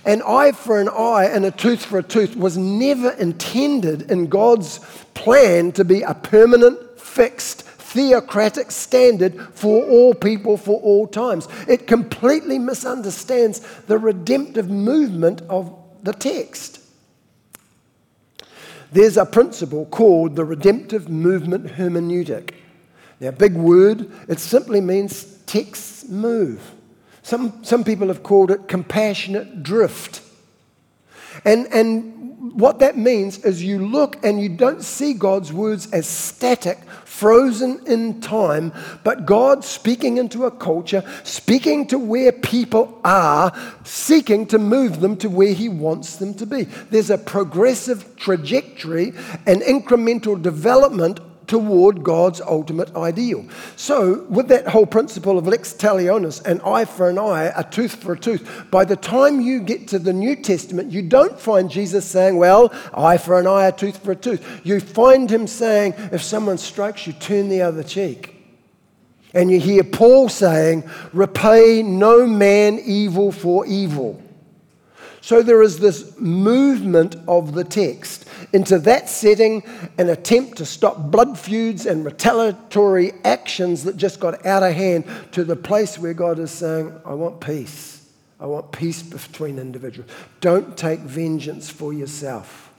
An 0.04 0.22
eye 0.22 0.52
for 0.52 0.80
an 0.80 0.88
eye 0.88 1.24
and 1.24 1.44
a 1.44 1.50
tooth 1.50 1.84
for 1.84 1.98
a 1.98 2.04
tooth 2.04 2.36
was 2.36 2.56
never 2.56 3.10
intended 3.10 4.08
in 4.08 4.28
God's 4.28 4.78
plan 5.14 5.72
to 5.72 5.84
be 5.84 6.02
a 6.02 6.14
permanent, 6.14 7.00
fixed, 7.00 7.67
theocratic 7.88 8.70
standard 8.70 9.40
for 9.54 9.82
all 9.84 10.12
people 10.12 10.58
for 10.58 10.78
all 10.80 11.06
times. 11.06 11.48
It 11.66 11.86
completely 11.86 12.58
misunderstands 12.58 13.60
the 13.86 13.98
redemptive 13.98 14.68
movement 14.68 15.40
of 15.48 15.74
the 16.02 16.12
text. 16.12 16.80
There's 18.92 19.16
a 19.16 19.24
principle 19.24 19.86
called 19.86 20.36
the 20.36 20.44
redemptive 20.44 21.08
movement 21.08 21.66
hermeneutic. 21.66 22.54
Now, 23.20 23.30
big 23.30 23.54
word, 23.54 24.10
it 24.28 24.38
simply 24.38 24.80
means 24.80 25.24
texts 25.46 26.08
move. 26.08 26.60
Some, 27.22 27.64
some 27.64 27.84
people 27.84 28.08
have 28.08 28.22
called 28.22 28.50
it 28.50 28.68
compassionate 28.68 29.62
drift. 29.62 30.22
And, 31.44 31.66
and 31.72 32.54
what 32.54 32.78
that 32.78 32.96
means 32.96 33.38
is 33.44 33.62
you 33.62 33.86
look 33.86 34.24
and 34.24 34.40
you 34.40 34.48
don't 34.48 34.82
see 34.82 35.12
God's 35.14 35.52
words 35.52 35.90
as 35.92 36.06
static, 36.06 36.78
frozen 37.18 37.80
in 37.86 38.20
time, 38.20 38.72
but 39.02 39.26
God 39.26 39.64
speaking 39.64 40.18
into 40.18 40.44
a 40.44 40.50
culture, 40.50 41.02
speaking 41.24 41.86
to 41.88 41.98
where 41.98 42.30
people 42.30 43.00
are, 43.04 43.52
seeking 43.84 44.46
to 44.46 44.58
move 44.58 45.00
them 45.00 45.16
to 45.16 45.28
where 45.28 45.52
He 45.52 45.68
wants 45.68 46.16
them 46.16 46.32
to 46.34 46.46
be. 46.46 46.64
There's 46.90 47.10
a 47.10 47.18
progressive 47.18 48.14
trajectory 48.16 49.12
and 49.46 49.62
incremental 49.62 50.40
development 50.40 51.18
toward 51.48 52.04
God's 52.04 52.40
ultimate 52.40 52.94
ideal. 52.94 53.44
So, 53.74 54.24
with 54.28 54.48
that 54.48 54.68
whole 54.68 54.86
principle 54.86 55.38
of 55.38 55.46
lex 55.46 55.72
talionis, 55.72 56.44
an 56.44 56.60
eye 56.60 56.84
for 56.84 57.08
an 57.08 57.18
eye, 57.18 57.52
a 57.56 57.64
tooth 57.64 57.96
for 57.96 58.12
a 58.12 58.18
tooth, 58.18 58.66
by 58.70 58.84
the 58.84 58.96
time 58.96 59.40
you 59.40 59.60
get 59.60 59.88
to 59.88 59.98
the 59.98 60.12
New 60.12 60.36
Testament, 60.36 60.92
you 60.92 61.02
don't 61.02 61.40
find 61.40 61.70
Jesus 61.70 62.04
saying, 62.04 62.36
well, 62.36 62.72
eye 62.94 63.18
for 63.18 63.40
an 63.40 63.46
eye, 63.46 63.66
a 63.66 63.72
tooth 63.72 63.98
for 64.04 64.12
a 64.12 64.16
tooth. 64.16 64.60
You 64.62 64.78
find 64.78 65.30
him 65.30 65.46
saying, 65.46 65.94
if 66.12 66.22
someone 66.22 66.58
strikes 66.58 67.06
you, 67.06 67.14
turn 67.14 67.48
the 67.48 67.62
other 67.62 67.82
cheek. 67.82 68.36
And 69.34 69.50
you 69.50 69.60
hear 69.60 69.84
Paul 69.84 70.28
saying, 70.28 70.88
repay 71.12 71.82
no 71.82 72.26
man 72.26 72.78
evil 72.78 73.32
for 73.32 73.66
evil. 73.66 74.22
So 75.20 75.42
there 75.42 75.62
is 75.62 75.78
this 75.78 76.18
movement 76.18 77.16
of 77.28 77.52
the 77.52 77.64
text. 77.64 78.26
Into 78.52 78.78
that 78.80 79.08
setting 79.08 79.62
an 79.98 80.08
attempt 80.08 80.58
to 80.58 80.66
stop 80.66 81.10
blood 81.10 81.38
feuds 81.38 81.86
and 81.86 82.04
retaliatory 82.04 83.12
actions 83.24 83.84
that 83.84 83.96
just 83.96 84.20
got 84.20 84.44
out 84.46 84.62
of 84.62 84.74
hand 84.74 85.04
to 85.32 85.44
the 85.44 85.56
place 85.56 85.98
where 85.98 86.14
God 86.14 86.38
is 86.38 86.50
saying, 86.50 86.92
I 87.04 87.14
want 87.14 87.40
peace. 87.40 88.10
I 88.40 88.46
want 88.46 88.70
peace 88.72 89.02
between 89.02 89.58
individuals. 89.58 90.10
Don't 90.40 90.76
take 90.76 91.00
vengeance 91.00 91.68
for 91.68 91.92
yourself. 91.92 92.72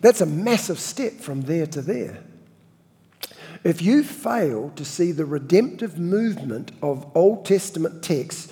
That's 0.00 0.20
a 0.20 0.26
massive 0.26 0.80
step 0.80 1.14
from 1.14 1.42
there 1.42 1.66
to 1.66 1.82
there. 1.82 2.22
If 3.62 3.82
you 3.82 4.02
fail 4.02 4.72
to 4.76 4.84
see 4.84 5.12
the 5.12 5.26
redemptive 5.26 5.98
movement 5.98 6.72
of 6.82 7.06
Old 7.14 7.44
Testament 7.44 8.02
texts, 8.02 8.50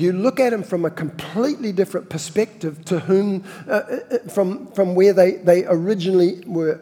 you 0.00 0.12
look 0.12 0.38
at 0.38 0.50
them 0.50 0.62
from 0.62 0.84
a 0.84 0.90
completely 0.90 1.72
different 1.72 2.08
perspective 2.08 2.84
to 2.86 3.00
whom, 3.00 3.44
uh, 3.66 3.70
uh, 3.70 4.00
uh 4.10 4.18
from, 4.28 4.66
from 4.72 4.94
where 4.94 5.12
they, 5.12 5.32
they 5.32 5.64
originally 5.64 6.42
were, 6.46 6.80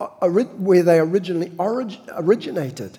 uh, 0.00 0.28
where 0.28 0.82
they 0.82 0.98
originally 0.98 1.52
orig- 1.58 2.00
originated, 2.10 2.98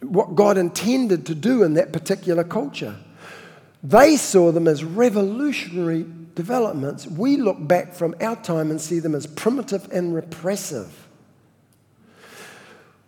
what 0.00 0.34
God 0.34 0.58
intended 0.58 1.26
to 1.26 1.34
do 1.34 1.62
in 1.62 1.74
that 1.74 1.92
particular 1.92 2.44
culture. 2.44 2.96
They 3.82 4.16
saw 4.16 4.50
them 4.50 4.66
as 4.66 4.82
revolutionary 4.82 6.06
developments. 6.34 7.06
We 7.06 7.36
look 7.36 7.66
back 7.66 7.94
from 7.94 8.14
our 8.20 8.36
time 8.36 8.70
and 8.70 8.80
see 8.80 8.98
them 8.98 9.14
as 9.14 9.26
primitive 9.26 9.88
and 9.92 10.14
repressive. 10.14 11.06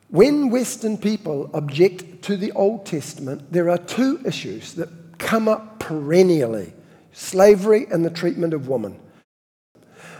When 0.08 0.50
Western 0.50 0.96
people 0.98 1.50
object 1.52 2.22
to 2.22 2.36
the 2.36 2.52
Old 2.52 2.86
Testament, 2.86 3.52
there 3.52 3.68
are 3.68 3.78
two 3.78 4.20
issues 4.24 4.74
that 4.74 4.88
come 5.18 5.48
up 5.48 5.78
perennially 5.78 6.72
slavery 7.12 7.86
and 7.90 8.04
the 8.04 8.10
treatment 8.10 8.52
of 8.52 8.68
women. 8.68 9.00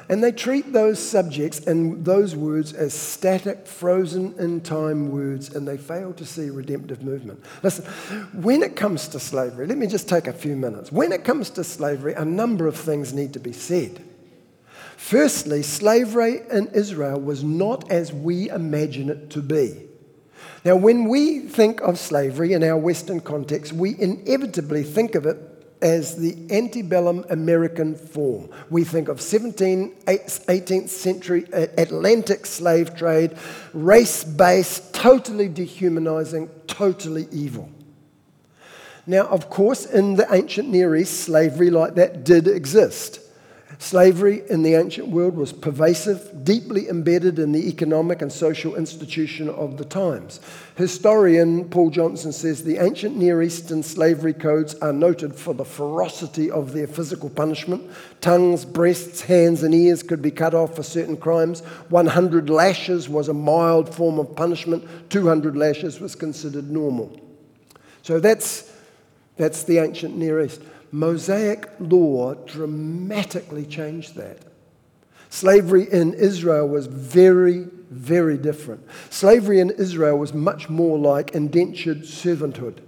And 0.09 0.23
they 0.23 0.31
treat 0.31 0.73
those 0.73 1.01
subjects 1.01 1.67
and 1.67 2.05
those 2.05 2.37
words 2.37 2.73
as 2.73 2.95
static, 2.95 3.67
frozen 3.67 4.35
in 4.39 4.61
time 4.61 5.11
words, 5.11 5.55
and 5.55 5.67
they 5.67 5.77
fail 5.77 6.13
to 6.15 6.25
see 6.25 6.49
redemptive 6.49 7.03
movement. 7.03 7.43
Listen, 7.63 7.85
when 8.33 8.63
it 8.63 8.77
comes 8.77 9.09
to 9.09 9.19
slavery, 9.19 9.67
let 9.67 9.79
me 9.79 9.89
just 9.89 10.09
take 10.09 10.29
a 10.29 10.33
few 10.33 10.55
minutes. 10.55 10.93
When 10.93 11.11
it 11.11 11.25
comes 11.25 11.51
to 11.51 11.65
slavery, 11.65 12.15
a 12.15 12.25
number 12.25 12.69
of 12.69 12.77
things 12.77 13.13
need 13.13 13.33
to 13.33 13.41
be 13.41 13.53
said. 13.53 14.01
Firstly, 14.97 15.63
slavery 15.63 16.41
in 16.53 16.69
Israel 16.69 17.21
was 17.21 17.43
not 17.43 17.91
as 17.91 18.13
we 18.13 18.49
imagine 18.49 19.11
it 19.11 19.31
to 19.31 19.43
be. 19.43 19.86
Now, 20.67 20.75
when 20.75 21.05
we 21.05 21.39
think 21.39 21.81
of 21.83 21.97
slavery 21.97 22.53
in 22.53 22.65
our 22.65 22.77
Western 22.77 23.21
context, 23.21 23.73
we 23.73 23.95
inevitably 24.01 24.83
think 24.83 25.15
of 25.15 25.25
it 25.25 25.39
as 25.81 26.17
the 26.17 26.37
antebellum 26.51 27.25
American 27.31 27.95
form. 27.95 28.51
We 28.69 28.83
think 28.83 29.07
of 29.07 29.19
17th, 29.19 29.95
18th 30.07 30.89
century 30.89 31.45
uh, 31.53 31.69
Atlantic 31.79 32.47
slave 32.47 32.97
trade, 32.97 33.37
race 33.75 34.25
based, 34.25 34.93
totally 34.93 35.49
dehumanizing, 35.49 36.49
totally 36.67 37.29
evil. 37.31 37.71
Now, 39.07 39.29
of 39.29 39.49
course, 39.49 39.87
in 39.87 40.17
the 40.17 40.27
ancient 40.35 40.69
Near 40.69 40.97
East, 40.97 41.21
slavery 41.21 41.71
like 41.71 41.95
that 41.95 42.25
did 42.25 42.49
exist. 42.49 43.21
Slavery 43.79 44.43
in 44.49 44.63
the 44.63 44.75
ancient 44.75 45.09
world 45.09 45.37
was 45.37 45.53
pervasive, 45.53 46.45
deeply 46.45 46.89
embedded 46.89 47.39
in 47.39 47.53
the 47.53 47.69
economic 47.69 48.23
and 48.23 48.33
social 48.33 48.75
institution 48.75 49.51
of 49.51 49.77
the 49.77 49.85
times. 49.85 50.41
Historian 50.77 51.69
Paul 51.69 51.91
Johnson 51.91 52.33
says 52.33 52.65
the 52.65 52.79
ancient 52.79 53.17
Near 53.17 53.43
Eastern 53.43 53.83
slavery 53.83 54.33
codes 54.33 54.75
are 54.77 54.95
noted 54.95 55.35
for 55.35 55.53
the 55.53 55.65
ferocity 55.65 56.51
of 56.51 56.73
their 56.73 56.87
physical 56.87 57.29
punishment. 57.29 57.83
Tongues, 58.23 58.65
breasts, 58.65 59.21
hands, 59.21 59.63
and 59.63 59.75
ears 59.75 60.03
could 60.03 60.23
be 60.23 60.31
cut 60.31 60.55
off 60.55 60.75
for 60.75 60.83
certain 60.83 61.17
crimes. 61.17 61.61
100 61.91 62.49
lashes 62.49 63.09
was 63.11 63.29
a 63.29 63.35
mild 63.35 63.95
form 63.95 64.19
of 64.19 64.35
punishment, 64.35 64.85
200 65.11 65.55
lashes 65.55 66.01
was 66.01 66.15
considered 66.15 66.71
normal. 66.71 67.21
So 68.03 68.21
that's, 68.21 68.73
that's 69.37 69.65
the 69.65 69.79
ancient 69.79 70.17
Near 70.17 70.41
East. 70.41 70.63
Mosaic 70.93 71.69
law 71.79 72.35
dramatically 72.35 73.67
changed 73.67 74.15
that. 74.17 74.39
Slavery 75.31 75.87
in 75.91 76.15
Israel 76.15 76.69
was 76.69 76.87
very, 76.87 77.67
very 77.91 78.39
different. 78.39 78.87
Slavery 79.11 79.61
in 79.61 79.71
Israel 79.71 80.17
was 80.19 80.33
much 80.33 80.69
more 80.69 80.99
like 80.99 81.33
indentured 81.33 82.03
servanthood. 82.03 82.79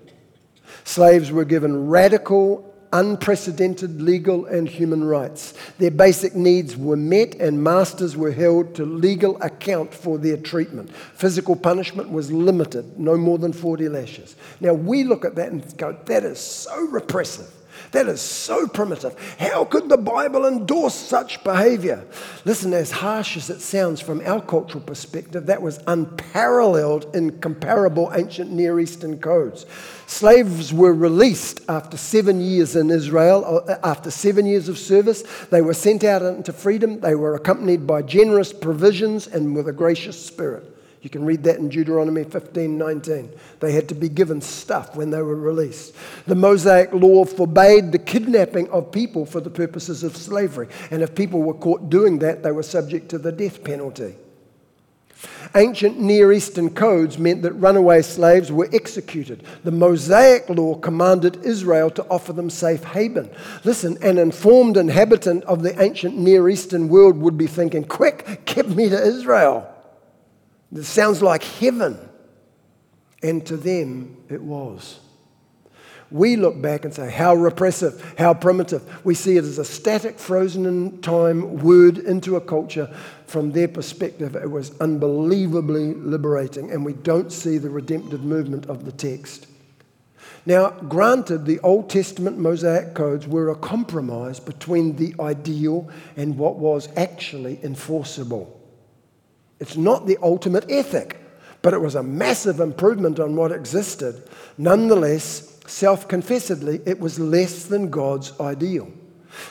Slaves 0.85 1.31
were 1.31 1.45
given 1.45 1.89
radical, 1.89 2.75
unprecedented 2.93 4.01
legal 4.01 4.47
and 4.47 4.69
human 4.69 5.05
rights. 5.05 5.53
Their 5.79 5.91
basic 5.91 6.35
needs 6.35 6.77
were 6.77 6.97
met, 6.97 7.35
and 7.35 7.63
masters 7.63 8.17
were 8.17 8.33
held 8.33 8.75
to 8.77 8.87
legal 8.87 9.41
account 9.43 9.93
for 9.93 10.17
their 10.17 10.37
treatment. 10.37 10.95
Physical 10.95 11.57
punishment 11.57 12.11
was 12.11 12.33
limited, 12.33 12.99
no 12.99 13.17
more 13.17 13.39
than 13.39 13.53
40 13.53 13.89
lashes. 13.89 14.37
Now, 14.61 14.73
we 14.73 15.05
look 15.05 15.25
at 15.25 15.35
that 15.35 15.53
and 15.53 15.77
go, 15.77 15.93
that 16.07 16.25
is 16.25 16.41
so 16.41 16.87
repressive. 16.87 17.53
That 17.93 18.07
is 18.09 18.21
so 18.21 18.67
primitive. 18.67 19.17
How 19.39 19.65
could 19.65 19.89
the 19.89 19.97
Bible 19.97 20.47
endorse 20.47 20.95
such 20.95 21.43
behavior? 21.43 22.05
Listen, 22.45 22.75
as 22.75 22.91
harsh 22.91 23.37
as 23.37 23.51
it 23.51 23.61
sounds 23.61 24.01
from 24.01 24.21
our 24.27 24.43
cultural 24.43 24.83
perspective, 24.83 25.47
that 25.47 25.63
was 25.63 25.81
unparalleled 25.87 27.15
in 27.15 27.39
comparable 27.39 28.11
ancient 28.15 28.51
Near 28.51 28.79
Eastern 28.79 29.19
codes. 29.19 29.65
Slaves 30.07 30.73
were 30.73 30.95
released 30.95 31.61
after 31.69 31.97
seven 31.97 32.41
years 32.41 32.77
in 32.77 32.91
Israel, 32.91 33.65
uh, 33.69 33.77
after 33.83 34.11
seven 34.11 34.47
years 34.47 34.69
of 34.69 34.79
service. 34.79 35.23
They 35.51 35.63
were 35.63 35.75
sent 35.75 36.05
out 36.05 36.23
into 36.23 36.53
freedom. 36.53 37.01
They 37.01 37.15
were 37.15 37.35
accompanied 37.35 37.87
by 37.87 38.03
generous 38.03 38.53
provisions 38.53 39.27
and 39.27 39.55
with 39.55 39.69
a 39.69 39.73
gracious 39.73 40.25
spirit. 40.25 40.78
You 41.01 41.11
can 41.11 41.25
read 41.25 41.45
that 41.45 41.59
in 41.59 41.69
Deuteronomy 41.69 42.25
15 42.25 42.77
19. 42.77 43.31
They 43.61 43.73
had 43.73 43.89
to 43.89 43.95
be 43.95 44.09
given 44.09 44.41
stuff 44.41 44.97
when 44.97 45.11
they 45.11 45.23
were 45.23 45.37
released. 45.37 45.95
The 46.27 46.35
Mosaic 46.35 46.93
law 46.93 47.25
forbade 47.25 47.93
the 47.93 47.99
kidnapping 47.99 48.69
of 48.71 48.91
people 48.91 49.25
for 49.25 49.41
the 49.41 49.51
purposes 49.51 50.03
of 50.03 50.17
slavery. 50.17 50.69
And 50.91 51.03
if 51.03 51.15
people 51.15 51.43
were 51.43 51.55
caught 51.55 51.89
doing 51.89 52.19
that, 52.21 52.43
they 52.43 52.51
were 52.51 52.65
subject 52.65 53.11
to 53.11 53.19
the 53.19 53.33
death 53.33 53.63
penalty. 53.63 54.17
Ancient 55.55 55.99
Near 55.99 56.33
Eastern 56.33 56.71
codes 56.71 57.19
meant 57.19 57.43
that 57.43 57.53
runaway 57.53 58.03
slaves 58.03 58.53
were 58.53 58.69
executed. 58.73 59.45
The 59.65 59.71
Mosaic 59.71 60.49
law 60.49 60.75
commanded 60.77 61.45
Israel 61.45 61.91
to 61.91 62.05
offer 62.05 62.33
them 62.33 62.51
safe 62.51 62.85
haven. 62.85 63.31
Listen, 63.65 63.99
an 64.03 64.19
informed 64.19 64.77
inhabitant 64.77 65.45
of 65.45 65.63
the 65.63 65.81
ancient 65.83 66.17
Near 66.17 66.49
Eastern 66.49 66.89
world 66.89 67.17
would 67.19 67.39
be 67.39 67.47
thinking, 67.47 67.85
quick, 67.85 68.45
get 68.45 68.69
me 68.69 68.89
to 68.89 69.01
Israel. 69.01 69.75
It 70.75 70.85
sounds 70.85 71.23
like 71.23 71.43
heaven. 71.43 71.99
And 73.23 73.45
to 73.47 73.57
them, 73.57 74.17
it 74.29 74.43
was. 74.43 75.01
We 76.11 76.37
look 76.37 76.61
back 76.63 76.85
and 76.85 76.95
say, 76.95 77.11
how 77.11 77.35
repressive, 77.35 78.15
how 78.17 78.33
primitive. 78.33 79.05
We 79.05 79.15
see 79.15 79.37
it 79.37 79.45
as 79.45 79.59
a 79.59 79.65
static, 79.65 80.19
frozen 80.19 80.65
in 80.65 81.03
time 81.03 81.59
word 81.59 81.99
into 81.99 82.37
a 82.37 82.41
culture. 82.41 82.95
From 83.27 83.53
their 83.53 83.69
perspective, 83.69 84.35
it 84.35 84.51
was 84.51 84.79
unbelievably 84.81 85.95
liberating, 85.95 86.71
and 86.71 86.83
we 86.83 86.95
don't 86.95 87.31
see 87.31 87.59
the 87.59 87.69
redemptive 87.69 88.25
movement 88.25 88.67
of 88.67 88.87
the 88.87 88.93
text. 88.93 89.49
Now, 90.47 90.71
granted, 90.71 91.45
the 91.45 91.61
Old 91.61 91.91
Testament 91.91 92.39
Mosaic 92.39 92.95
codes 92.95 93.27
were 93.27 93.51
a 93.51 93.57
compromise 93.57 94.41
between 94.41 94.97
the 94.97 95.15
ideal 95.21 95.91
and 96.17 96.39
what 96.39 96.57
was 96.57 96.89
actually 96.97 97.63
enforceable. 97.63 98.58
It's 99.61 99.77
not 99.77 100.07
the 100.07 100.19
ultimate 100.23 100.71
ethic, 100.71 101.21
but 101.63 101.75
it 101.75 101.81
was 101.81 101.95
a 101.95 102.03
massive 102.03 102.61
improvement 102.61 103.19
on 103.19 103.37
what 103.37 103.53
existed. 103.53 104.29
Nonetheless, 104.57 105.59
self 105.67 106.09
confessedly, 106.09 106.81
it 106.87 107.01
was 107.01 107.19
less 107.19 107.65
than 107.65 107.91
God's 107.91 108.39
ideal. 108.41 108.91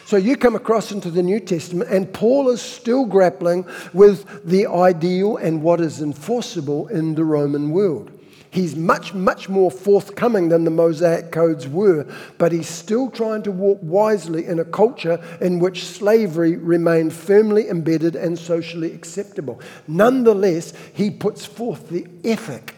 So 0.06 0.18
you 0.18 0.36
come 0.36 0.56
across 0.56 0.92
into 0.92 1.12
the 1.12 1.24
New 1.24 1.40
Testament, 1.40 1.90
and 1.90 2.12
Paul 2.12 2.50
is 2.50 2.62
still 2.62 3.06
grappling 3.06 3.66
with 3.94 4.44
the 4.44 4.68
ideal 4.68 5.38
and 5.38 5.62
what 5.62 5.80
is 5.80 6.02
enforceable 6.02 6.88
in 6.88 7.16
the 7.16 7.24
Roman 7.24 7.72
world. 7.72 8.17
He's 8.58 8.76
much, 8.76 9.14
much 9.14 9.50
more 9.50 9.70
forthcoming 9.70 10.50
than 10.50 10.64
the 10.64 10.72
Mosaic 10.72 11.32
codes 11.32 11.68
were, 11.68 12.08
but 12.40 12.52
he's 12.52 12.68
still 12.68 13.12
trying 13.12 13.44
to 13.44 13.52
walk 13.52 13.78
wisely 13.84 14.48
in 14.48 14.58
a 14.58 14.66
culture 14.66 15.24
in 15.40 15.60
which 15.60 15.86
slavery 15.86 16.56
remained 16.56 17.14
firmly 17.14 17.70
embedded 17.70 18.16
and 18.16 18.36
socially 18.36 18.94
acceptable. 18.94 19.62
Nonetheless, 19.88 20.74
he 20.92 21.12
puts 21.12 21.46
forth 21.46 21.90
the 21.90 22.08
ethic 22.24 22.74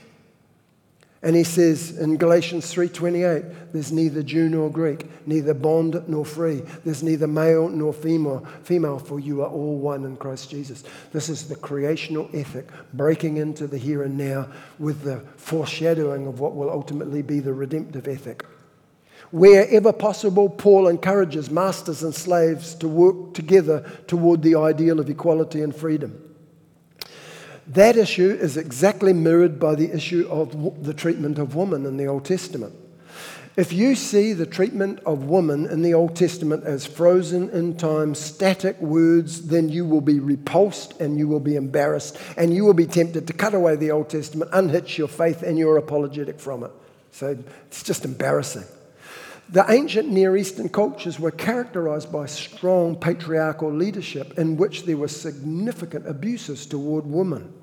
and 1.21 1.35
he 1.35 1.43
says 1.43 1.97
in 1.97 2.15
Galatians 2.15 2.73
3:28, 2.73 3.73
there's 3.73 3.91
neither 3.91 4.23
Jew 4.23 4.47
nor 4.47 4.69
Greek, 4.69 5.05
neither 5.27 5.53
bond 5.53 6.01
nor 6.07 6.23
free. 6.23 6.63
There's 6.85 7.03
neither 7.03 7.27
male 7.27 7.67
nor 7.67 7.91
female, 7.91 8.45
female, 8.63 8.99
for 8.99 9.19
you 9.19 9.41
are 9.41 9.49
all 9.49 9.77
one 9.77 10.05
in 10.05 10.15
Christ 10.15 10.49
Jesus. 10.49 10.83
This 11.11 11.27
is 11.27 11.49
the 11.49 11.57
creational 11.57 12.29
ethic 12.33 12.69
breaking 12.93 13.35
into 13.35 13.67
the 13.67 13.77
here 13.77 14.03
and 14.03 14.17
now 14.17 14.47
with 14.79 15.03
the 15.03 15.19
foreshadowing 15.35 16.25
of 16.25 16.39
what 16.39 16.55
will 16.55 16.69
ultimately 16.69 17.21
be 17.21 17.41
the 17.41 17.53
redemptive 17.53 18.07
ethic. 18.07 18.45
Wherever 19.31 19.91
possible, 19.91 20.49
Paul 20.49 20.87
encourages 20.87 21.51
masters 21.51 22.01
and 22.01 22.15
slaves 22.15 22.73
to 22.75 22.87
work 22.87 23.33
together 23.33 23.85
toward 24.07 24.41
the 24.41 24.55
ideal 24.55 25.01
of 25.01 25.09
equality 25.09 25.61
and 25.61 25.75
freedom. 25.75 26.28
That 27.69 27.97
issue 27.97 28.31
is 28.31 28.57
exactly 28.57 29.13
mirrored 29.13 29.59
by 29.59 29.75
the 29.75 29.91
issue 29.93 30.27
of 30.27 30.83
the 30.83 30.93
treatment 30.93 31.37
of 31.37 31.53
women 31.53 31.85
in 31.85 31.97
the 31.97 32.07
Old 32.07 32.25
Testament. 32.25 32.73
If 33.55 33.71
you 33.71 33.93
see 33.93 34.33
the 34.33 34.47
treatment 34.47 35.01
of 35.05 35.25
women 35.25 35.67
in 35.67 35.83
the 35.83 35.93
Old 35.93 36.15
Testament 36.15 36.63
as 36.63 36.87
frozen 36.87 37.49
in 37.51 37.77
time, 37.77 38.15
static 38.15 38.79
words, 38.81 39.47
then 39.47 39.69
you 39.69 39.85
will 39.85 40.01
be 40.01 40.19
repulsed 40.19 40.99
and 40.99 41.19
you 41.19 41.27
will 41.27 41.39
be 41.39 41.57
embarrassed 41.57 42.17
and 42.37 42.51
you 42.55 42.65
will 42.65 42.73
be 42.73 42.87
tempted 42.87 43.27
to 43.27 43.33
cut 43.33 43.53
away 43.53 43.75
the 43.75 43.91
Old 43.91 44.09
Testament, 44.09 44.49
unhitch 44.51 44.97
your 44.97 45.07
faith, 45.07 45.43
and 45.43 45.59
your 45.59 45.77
apologetic 45.77 46.39
from 46.39 46.63
it. 46.63 46.71
So 47.11 47.37
it's 47.67 47.83
just 47.83 48.03
embarrassing. 48.03 48.65
The 49.49 49.65
ancient 49.69 50.09
Near 50.09 50.37
Eastern 50.37 50.69
cultures 50.69 51.19
were 51.19 51.31
characterized 51.31 52.11
by 52.11 52.25
strong 52.25 52.95
patriarchal 52.95 53.71
leadership 53.71 54.39
in 54.39 54.57
which 54.57 54.85
there 54.85 54.97
were 54.97 55.07
significant 55.07 56.07
abuses 56.07 56.65
toward 56.65 57.05
women. 57.05 57.53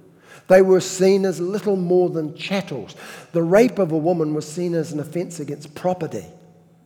They 0.48 0.62
were 0.62 0.80
seen 0.80 1.24
as 1.24 1.40
little 1.40 1.76
more 1.76 2.08
than 2.08 2.36
chattels. 2.36 2.94
The 3.32 3.42
rape 3.42 3.78
of 3.78 3.92
a 3.92 3.98
woman 3.98 4.34
was 4.34 4.50
seen 4.50 4.74
as 4.74 4.92
an 4.92 5.00
offense 5.00 5.40
against 5.40 5.74
property, 5.74 6.24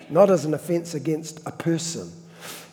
not 0.08 0.30
as 0.30 0.44
an 0.44 0.54
offense 0.54 0.94
against 0.94 1.40
a 1.46 1.52
person. 1.52 2.10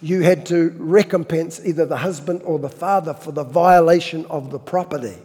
You 0.01 0.21
had 0.21 0.45
to 0.47 0.73
recompense 0.77 1.59
either 1.65 1.85
the 1.85 1.97
husband 1.97 2.41
or 2.43 2.59
the 2.59 2.69
father 2.69 3.13
for 3.13 3.31
the 3.31 3.43
violation 3.43 4.25
of 4.27 4.51
the 4.51 4.59
property. 4.59 5.17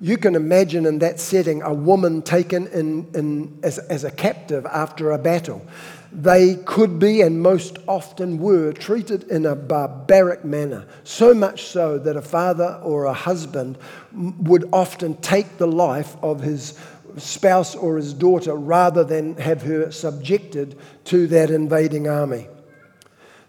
You 0.00 0.18
can 0.18 0.34
imagine 0.34 0.86
in 0.86 0.98
that 0.98 1.18
setting 1.18 1.62
a 1.62 1.72
woman 1.72 2.20
taken 2.22 2.66
in, 2.68 3.08
in, 3.14 3.58
as, 3.62 3.78
as 3.78 4.04
a 4.04 4.10
captive 4.10 4.66
after 4.66 5.12
a 5.12 5.18
battle. 5.18 5.66
They 6.14 6.54
could 6.54 7.00
be, 7.00 7.22
and 7.22 7.42
most 7.42 7.78
often 7.88 8.38
were, 8.38 8.72
treated 8.72 9.24
in 9.24 9.44
a 9.44 9.56
barbaric 9.56 10.44
manner, 10.44 10.86
so 11.02 11.34
much 11.34 11.64
so 11.64 11.98
that 11.98 12.16
a 12.16 12.22
father 12.22 12.78
or 12.84 13.06
a 13.06 13.12
husband 13.12 13.78
would 14.12 14.68
often 14.72 15.16
take 15.16 15.58
the 15.58 15.66
life 15.66 16.16
of 16.22 16.40
his 16.40 16.78
spouse 17.16 17.74
or 17.74 17.96
his 17.96 18.14
daughter 18.14 18.54
rather 18.54 19.02
than 19.02 19.36
have 19.38 19.62
her 19.62 19.90
subjected 19.90 20.78
to 21.06 21.26
that 21.26 21.50
invading 21.50 22.06
army. 22.06 22.46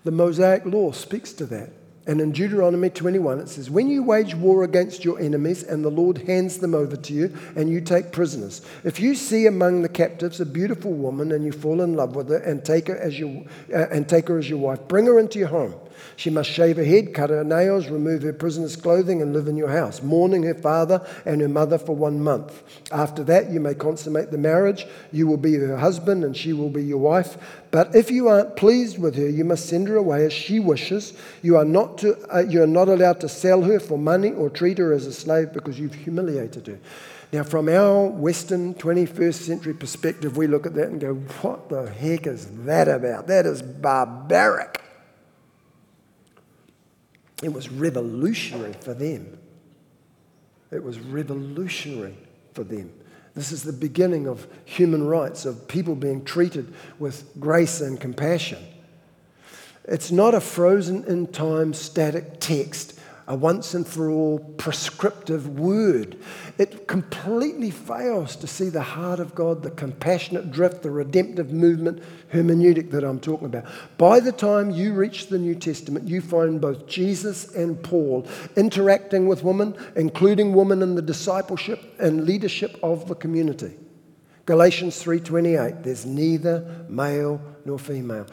The 0.04 0.12
Mosaic 0.12 0.66
law 0.66 0.92
speaks 0.92 1.34
to 1.34 1.46
that. 1.48 1.70
And 2.08 2.22
in 2.22 2.32
Deuteronomy 2.32 2.92
21, 2.92 3.40
it 3.40 3.50
says, 3.50 3.70
When 3.70 3.90
you 3.90 4.04
wage 4.04 4.36
war 4.36 4.64
against 4.64 5.04
your 5.04 5.20
enemies 5.20 5.64
and 5.64 5.84
the 5.84 5.90
Lord 5.90 6.20
hands 6.20 6.60
them 6.60 6.76
over 6.76 6.96
to 6.96 7.14
you 7.14 7.36
and 7.56 7.68
you 7.68 7.82
take 7.82 8.12
prisoners, 8.12 8.62
if 8.84 9.00
you 9.00 9.16
see 9.16 9.48
among 9.48 9.82
the 9.82 9.90
captives 9.90 10.40
a 10.40 10.46
beautiful 10.46 10.94
woman 10.94 11.32
and 11.32 11.44
you 11.44 11.52
fall 11.52 11.82
in 11.82 11.96
love 11.96 12.16
with 12.16 12.30
her 12.30 12.38
and 12.38 12.64
take 12.64 12.88
her 12.88 12.98
as 12.98 13.18
your, 13.18 13.44
uh, 13.74 13.88
and 13.90 14.08
take 14.08 14.28
her 14.28 14.38
as 14.38 14.48
your 14.48 14.60
wife, 14.60 14.88
bring 14.88 15.08
her 15.08 15.18
into 15.18 15.40
your 15.40 15.48
home. 15.48 15.74
She 16.16 16.30
must 16.30 16.50
shave 16.50 16.78
her 16.78 16.84
head, 16.84 17.14
cut 17.14 17.30
her 17.30 17.44
nails, 17.44 17.88
remove 17.88 18.24
her 18.24 18.34
prisoner's 18.34 18.76
clothing, 18.76 19.22
and 19.22 19.34
live 19.34 19.48
in 19.48 19.58
your 19.58 19.70
house, 19.70 20.02
mourning 20.02 20.44
her 20.44 20.54
father 20.54 21.06
and 21.26 21.42
her 21.42 21.50
mother 21.50 21.78
for 21.78 21.96
one 21.96 22.22
month. 22.22 22.64
After 22.92 23.24
that, 23.26 23.52
you 23.52 23.60
may 23.60 23.74
consummate 23.74 24.32
the 24.32 24.38
marriage. 24.38 24.86
You 25.12 25.28
will 25.28 25.38
be 25.38 25.56
her 25.56 25.78
husband, 25.78 26.24
and 26.24 26.36
she 26.36 26.54
will 26.54 26.70
be 26.70 26.84
your 26.84 27.00
wife. 27.00 27.38
But 27.72 27.96
if 27.96 28.10
you 28.10 28.30
aren't 28.30 28.56
pleased 28.56 28.98
with 28.98 29.16
her, 29.16 29.28
you 29.28 29.44
must 29.44 29.68
send 29.68 29.88
her 29.90 29.98
away 29.98 30.26
as 30.26 30.34
she 30.34 30.60
wishes. 30.60 31.14
You 31.42 31.58
are 31.58 31.66
not, 31.66 31.98
to, 32.00 32.18
uh, 32.34 32.40
you 32.40 32.64
are 32.64 32.68
not 32.68 32.88
allowed 32.88 33.20
to 33.22 33.30
sell 33.30 33.62
her 33.64 33.80
for 33.80 33.98
money 33.98 34.32
or 34.32 34.50
treat 34.50 34.78
her 34.78 34.94
as 34.94 35.06
a 35.06 35.14
slave 35.14 35.52
because 35.52 35.80
you've 35.80 35.94
humiliated 35.94 36.68
her. 36.68 36.80
Now, 37.34 37.44
from 37.44 37.68
our 37.68 38.08
Western 38.08 38.76
21st 38.76 39.34
century 39.34 39.74
perspective, 39.74 40.38
we 40.38 40.48
look 40.48 40.66
at 40.66 40.74
that 40.76 40.88
and 40.88 41.02
go, 41.02 41.16
What 41.42 41.68
the 41.68 41.92
heck 41.92 42.28
is 42.28 42.48
that 42.64 42.88
about? 42.88 43.28
That 43.28 43.46
is 43.46 43.62
barbaric. 43.62 44.85
It 47.44 47.52
was 47.52 47.70
revolutionary 47.70 48.74
for 48.74 48.94
them. 48.94 49.38
It 50.72 50.84
was 50.84 51.00
revolutionary 51.00 52.18
for 52.54 52.64
them. 52.64 52.92
This 53.34 53.52
is 53.52 53.64
the 53.64 53.74
beginning 53.74 54.28
of 54.28 54.48
human 54.64 55.06
rights, 55.06 55.46
of 55.46 55.68
people 55.68 55.96
being 55.96 56.24
treated 56.24 56.74
with 57.00 57.30
grace 57.40 57.82
and 57.82 58.00
compassion. 58.00 58.64
It's 59.84 60.12
not 60.12 60.34
a 60.34 60.42
frozen 60.42 61.04
in 61.04 61.28
time 61.28 61.74
static 61.74 62.40
text 62.40 63.00
a 63.28 63.36
once 63.36 63.74
and 63.74 63.88
for 63.88 64.10
all 64.10 64.40
prescriptive 64.58 65.60
word. 65.60 66.18
It 66.58 66.88
completely 66.88 67.72
fails 67.72 68.36
to 68.38 68.48
see 68.48 68.70
the 68.70 68.82
heart 68.82 69.20
of 69.20 69.34
God, 69.34 69.64
the 69.64 69.72
compassionate 69.72 70.52
drift, 70.52 70.84
the 70.84 70.92
redemptive 70.92 71.52
movement, 71.52 72.04
hermeneutic 72.32 72.92
that 72.92 73.04
I'm 73.04 73.20
talking 73.20 73.48
about. 73.48 73.66
By 73.98 74.20
the 74.20 74.32
time 74.32 74.70
you 74.70 74.94
reach 74.94 75.28
the 75.28 75.40
New 75.40 75.56
Testament, 75.56 76.08
you 76.08 76.22
find 76.22 76.62
both 76.62 76.86
Jesus 76.88 77.56
and 77.56 77.82
Paul 77.82 78.28
interacting 78.56 79.28
with 79.28 79.44
women, 79.44 79.76
including 79.96 80.54
women 80.54 80.82
in 80.82 80.96
the 80.96 81.02
discipleship 81.02 81.82
and 82.00 82.26
leadership 82.26 82.78
of 82.84 83.08
the 83.08 83.16
community. 83.16 83.74
Galatians 84.46 85.02
3:28 85.04 85.84
there's 85.84 86.06
neither 86.06 86.86
male 86.88 87.42
nor 87.66 87.80
female 87.80 88.28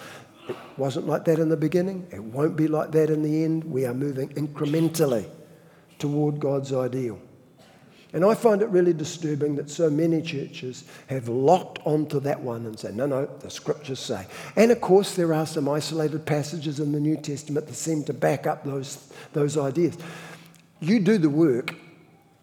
wasn't 0.77 1.07
like 1.07 1.25
that 1.27 1.38
in 1.38 1.49
the 1.49 1.57
beginning. 1.57 2.07
It 2.11 2.23
won't 2.23 2.57
be 2.57 2.69
like 2.69 2.93
that 2.93 3.11
in 3.11 3.23
the 3.23 3.45
end. 3.45 3.65
We 3.65 3.85
are 3.87 3.95
moving 3.95 4.29
incrementally 4.31 5.29
toward 5.99 6.41
God's 6.41 6.73
ideal. 6.73 7.19
And 8.15 8.25
I 8.27 8.35
find 8.35 8.61
it 8.61 8.69
really 8.69 8.93
disturbing 8.93 9.57
that 9.57 9.71
so 9.71 9.88
many 9.88 10.21
churches 10.21 10.85
have 11.07 11.29
locked 11.29 11.79
onto 11.87 12.21
that 12.21 12.41
one 12.41 12.67
and 12.67 12.79
say, 12.79 12.93
no, 12.93 13.07
no, 13.07 13.25
the 13.41 13.49
scriptures 13.49 14.01
say. 14.01 14.27
And 14.55 14.71
of 14.71 14.83
course, 14.83 15.15
there 15.15 15.33
are 15.33 15.47
some 15.47 15.67
isolated 15.69 16.27
passages 16.27 16.79
in 16.79 16.93
the 16.93 17.01
New 17.01 17.17
Testament 17.17 17.67
that 17.67 17.75
seem 17.75 18.05
to 18.05 18.12
back 18.12 18.47
up 18.47 18.65
those, 18.65 19.11
those 19.33 19.57
ideas. 19.57 19.97
You 20.81 21.01
do 21.01 21.17
the 21.17 21.31
work, 21.31 21.75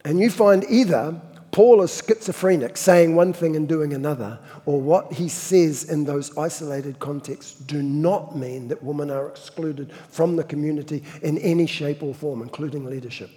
and 0.03 0.19
you 0.19 0.31
find 0.31 0.65
either 0.69 1.21
Paul 1.51 1.81
is 1.81 2.03
schizophrenic, 2.05 2.77
saying 2.77 3.15
one 3.15 3.33
thing 3.33 3.55
and 3.55 3.67
doing 3.67 3.93
another, 3.93 4.39
or 4.65 4.79
what 4.79 5.13
he 5.13 5.27
says 5.27 5.83
in 5.85 6.05
those 6.05 6.37
isolated 6.37 6.99
contexts 6.99 7.59
do 7.59 7.81
not 7.81 8.37
mean 8.37 8.67
that 8.67 8.83
women 8.83 9.09
are 9.09 9.27
excluded 9.27 9.91
from 10.09 10.35
the 10.35 10.43
community 10.43 11.03
in 11.23 11.37
any 11.39 11.65
shape 11.65 12.03
or 12.03 12.13
form, 12.13 12.41
including 12.41 12.85
leadership. 12.85 13.31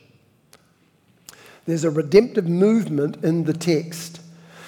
There's 1.65 1.85
a 1.85 1.91
redemptive 1.91 2.49
movement 2.49 3.25
in 3.25 3.45
the 3.45 3.53
text. 3.53 4.21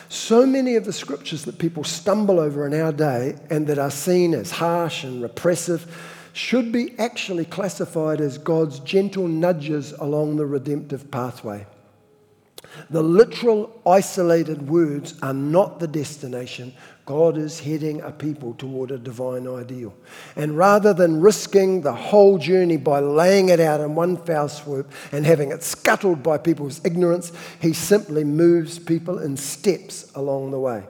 So 0.09 0.47
many 0.47 0.77
of 0.77 0.85
the 0.85 0.93
scriptures 0.93 1.45
that 1.45 1.59
people 1.59 1.85
stumble 1.85 2.39
over 2.39 2.67
in 2.67 2.81
our 2.81 2.93
day 2.93 3.37
and 3.51 3.67
that 3.67 3.79
are 3.79 3.91
seen 3.91 4.33
as 4.33 4.53
harsh 4.53 5.05
and 5.05 5.21
repressive 5.21 6.21
should 6.33 6.73
be 6.73 6.99
actually 6.99 7.45
classified 7.45 8.21
as 8.21 8.39
God's 8.39 8.79
gentle 8.81 9.29
nudges 9.29 9.93
along 9.93 10.37
the 10.37 10.47
redemptive 10.47 11.11
pathway. 11.11 11.67
The 12.91 13.03
literal 13.03 13.81
isolated 13.87 14.69
words 14.69 15.15
are 15.23 15.35
not 15.35 15.81
the 15.81 15.89
destination. 15.89 16.75
God 17.07 17.37
is 17.37 17.61
heading 17.61 18.01
a 18.01 18.11
people 18.11 18.55
toward 18.55 18.91
a 18.91 18.99
divine 18.99 19.47
ideal. 19.47 19.95
And 20.37 20.57
rather 20.57 20.95
than 20.95 21.21
risking 21.21 21.83
the 21.83 21.95
whole 21.95 22.39
journey 22.39 22.79
by 22.79 23.01
laying 23.01 23.51
it 23.51 23.61
out 23.61 23.81
in 23.81 23.95
one 23.95 24.17
foul 24.17 24.49
swoop 24.49 24.91
and 25.13 25.27
having 25.27 25.51
it 25.51 25.63
scuttled 25.63 26.23
by 26.23 26.39
people's 26.39 26.81
ignorance, 26.85 27.33
he 27.61 27.75
simply 27.75 28.25
moves 28.25 28.79
people 28.79 29.19
in 29.19 29.37
steps 29.37 30.11
along 30.15 30.51
the 30.51 30.61
way. 30.61 30.85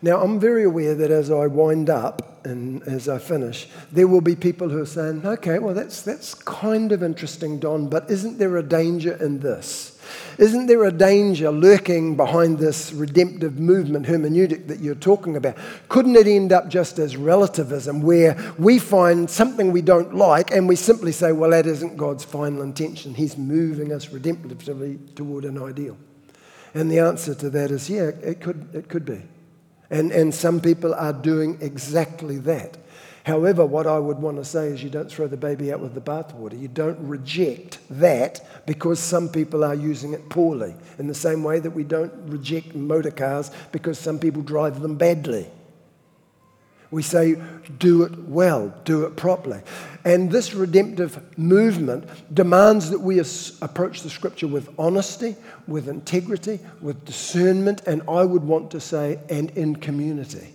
Now, 0.00 0.22
I'm 0.22 0.38
very 0.38 0.62
aware 0.64 0.94
that 0.94 1.10
as 1.10 1.30
I 1.30 1.48
wind 1.48 1.90
up 1.90 2.46
and 2.46 2.82
as 2.84 3.08
I 3.08 3.18
finish, 3.18 3.68
there 3.90 4.06
will 4.06 4.20
be 4.20 4.36
people 4.36 4.68
who 4.68 4.80
are 4.80 4.86
saying, 4.86 5.26
okay, 5.26 5.58
well, 5.58 5.74
that's, 5.74 6.02
that's 6.02 6.34
kind 6.34 6.92
of 6.92 7.02
interesting, 7.02 7.58
Don, 7.58 7.88
but 7.88 8.08
isn't 8.08 8.38
there 8.38 8.56
a 8.56 8.62
danger 8.62 9.14
in 9.14 9.40
this? 9.40 9.97
Isn't 10.38 10.66
there 10.66 10.84
a 10.84 10.92
danger 10.92 11.50
lurking 11.50 12.16
behind 12.16 12.58
this 12.58 12.92
redemptive 12.92 13.58
movement 13.58 14.06
hermeneutic 14.06 14.68
that 14.68 14.80
you're 14.80 14.94
talking 14.94 15.36
about? 15.36 15.56
Couldn't 15.88 16.16
it 16.16 16.26
end 16.26 16.52
up 16.52 16.68
just 16.68 16.98
as 16.98 17.16
relativism, 17.16 18.02
where 18.02 18.36
we 18.58 18.78
find 18.78 19.28
something 19.28 19.72
we 19.72 19.82
don't 19.82 20.14
like 20.14 20.50
and 20.50 20.68
we 20.68 20.76
simply 20.76 21.12
say, 21.12 21.32
well, 21.32 21.50
that 21.50 21.66
isn't 21.66 21.96
God's 21.96 22.24
final 22.24 22.62
intention? 22.62 23.14
He's 23.14 23.36
moving 23.36 23.92
us 23.92 24.06
redemptively 24.06 25.14
toward 25.14 25.44
an 25.44 25.60
ideal. 25.62 25.96
And 26.74 26.90
the 26.90 27.00
answer 27.00 27.34
to 27.34 27.50
that 27.50 27.70
is, 27.70 27.90
yeah, 27.90 28.10
it 28.22 28.40
could, 28.40 28.68
it 28.74 28.88
could 28.88 29.04
be. 29.04 29.22
And, 29.90 30.12
and 30.12 30.34
some 30.34 30.60
people 30.60 30.94
are 30.94 31.12
doing 31.12 31.58
exactly 31.60 32.38
that. 32.40 32.76
However, 33.28 33.66
what 33.66 33.86
I 33.86 33.98
would 33.98 34.20
want 34.20 34.38
to 34.38 34.44
say 34.44 34.68
is 34.68 34.82
you 34.82 34.88
don't 34.88 35.10
throw 35.10 35.26
the 35.26 35.36
baby 35.36 35.70
out 35.70 35.80
with 35.80 35.92
the 35.92 36.00
bathwater. 36.00 36.58
You 36.58 36.66
don't 36.66 36.98
reject 37.06 37.78
that 37.90 38.64
because 38.66 38.98
some 38.98 39.28
people 39.28 39.62
are 39.62 39.74
using 39.74 40.14
it 40.14 40.30
poorly, 40.30 40.74
in 40.98 41.08
the 41.08 41.14
same 41.14 41.44
way 41.44 41.60
that 41.60 41.72
we 41.72 41.84
don't 41.84 42.10
reject 42.30 42.74
motor 42.74 43.10
cars 43.10 43.50
because 43.70 43.98
some 43.98 44.18
people 44.18 44.40
drive 44.40 44.80
them 44.80 44.96
badly. 44.96 45.46
We 46.90 47.02
say, 47.02 47.36
do 47.78 48.04
it 48.04 48.18
well, 48.18 48.74
do 48.86 49.04
it 49.04 49.14
properly. 49.16 49.60
And 50.06 50.32
this 50.32 50.54
redemptive 50.54 51.38
movement 51.38 52.08
demands 52.32 52.88
that 52.88 53.00
we 53.00 53.20
approach 53.60 54.00
the 54.00 54.08
scripture 54.08 54.48
with 54.48 54.70
honesty, 54.78 55.36
with 55.66 55.86
integrity, 55.86 56.60
with 56.80 57.04
discernment, 57.04 57.82
and 57.86 58.00
I 58.08 58.24
would 58.24 58.44
want 58.44 58.70
to 58.70 58.80
say, 58.80 59.18
and 59.28 59.50
in 59.50 59.76
community. 59.76 60.54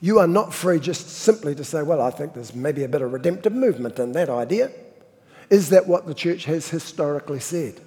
You 0.00 0.18
are 0.18 0.26
not 0.26 0.54
free 0.54 0.80
just 0.80 1.08
simply 1.08 1.54
to 1.54 1.64
say, 1.64 1.82
well, 1.82 2.00
I 2.00 2.10
think 2.10 2.34
there's 2.34 2.54
maybe 2.54 2.84
a 2.84 2.88
bit 2.88 3.02
of 3.02 3.12
redemptive 3.12 3.52
movement 3.52 3.98
in 3.98 4.12
that 4.12 4.30
idea. 4.30 4.70
Is 5.50 5.70
that 5.70 5.86
what 5.86 6.06
the 6.06 6.14
church 6.14 6.44
has 6.44 6.68
historically 6.68 7.40
said? 7.40 7.80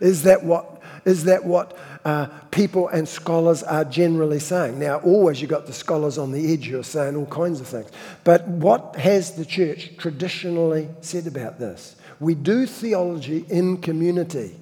Is 0.00 0.24
that 0.24 0.44
what, 0.44 0.82
is 1.04 1.24
that 1.24 1.44
what 1.44 1.76
uh, 2.04 2.26
people 2.50 2.88
and 2.88 3.08
scholars 3.08 3.62
are 3.62 3.84
generally 3.84 4.40
saying? 4.40 4.78
Now, 4.78 4.98
always 4.98 5.40
you've 5.40 5.50
got 5.50 5.66
the 5.66 5.72
scholars 5.72 6.18
on 6.18 6.32
the 6.32 6.52
edge 6.52 6.66
who 6.66 6.80
are 6.80 6.82
saying 6.82 7.16
all 7.16 7.26
kinds 7.26 7.60
of 7.60 7.68
things. 7.68 7.90
But 8.24 8.46
what 8.48 8.96
has 8.96 9.36
the 9.36 9.44
church 9.44 9.96
traditionally 9.98 10.88
said 11.00 11.26
about 11.26 11.58
this? 11.58 11.96
We 12.18 12.34
do 12.34 12.66
theology 12.66 13.44
in 13.48 13.78
community. 13.78 14.56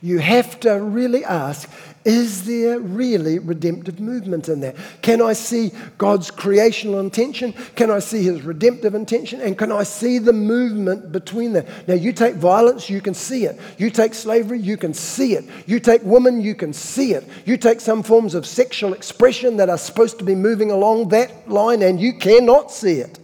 You 0.00 0.18
have 0.18 0.60
to 0.60 0.80
really 0.80 1.24
ask 1.24 1.68
is 2.04 2.44
there 2.44 2.78
really 2.78 3.38
redemptive 3.38 4.00
movement 4.00 4.48
in 4.48 4.60
that? 4.60 4.76
Can 5.02 5.20
I 5.20 5.34
see 5.34 5.72
God's 5.98 6.30
creational 6.30 7.00
intention? 7.00 7.52
Can 7.74 7.90
I 7.90 7.98
see 7.98 8.22
his 8.22 8.40
redemptive 8.42 8.94
intention? 8.94 9.42
And 9.42 9.58
can 9.58 9.70
I 9.70 9.82
see 9.82 10.18
the 10.18 10.32
movement 10.32 11.12
between 11.12 11.52
that? 11.52 11.66
Now, 11.86 11.94
you 11.94 12.14
take 12.14 12.36
violence, 12.36 12.88
you 12.88 13.02
can 13.02 13.12
see 13.12 13.44
it. 13.44 13.60
You 13.76 13.90
take 13.90 14.14
slavery, 14.14 14.58
you 14.58 14.78
can 14.78 14.94
see 14.94 15.34
it. 15.34 15.44
You 15.66 15.80
take 15.80 16.02
women, 16.02 16.40
you 16.40 16.54
can 16.54 16.72
see 16.72 17.12
it. 17.12 17.28
You 17.44 17.58
take 17.58 17.80
some 17.80 18.02
forms 18.02 18.34
of 18.34 18.46
sexual 18.46 18.94
expression 18.94 19.58
that 19.58 19.68
are 19.68 19.76
supposed 19.76 20.18
to 20.18 20.24
be 20.24 20.34
moving 20.34 20.70
along 20.70 21.08
that 21.08 21.50
line, 21.50 21.82
and 21.82 22.00
you 22.00 22.14
cannot 22.14 22.70
see 22.70 23.00
it. 23.00 23.18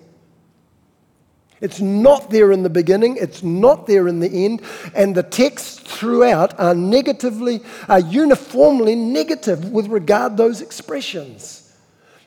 It's 1.65 1.81
not 1.81 2.29
there 2.29 2.53
in 2.53 2.63
the 2.63 2.69
beginning, 2.69 3.17
it's 3.19 3.43
not 3.43 3.87
there 3.87 4.07
in 4.07 4.21
the 4.21 4.29
end, 4.29 4.61
and 4.95 5.15
the 5.15 5.23
texts 5.23 5.79
throughout 5.79 6.61
are 6.61 6.75
negatively, 6.75 7.63
are 7.89 8.01
uniformly 8.01 8.95
negative 8.95 9.73
with 9.73 9.87
regard 9.87 10.37
those 10.37 10.61
expressions. 10.61 11.75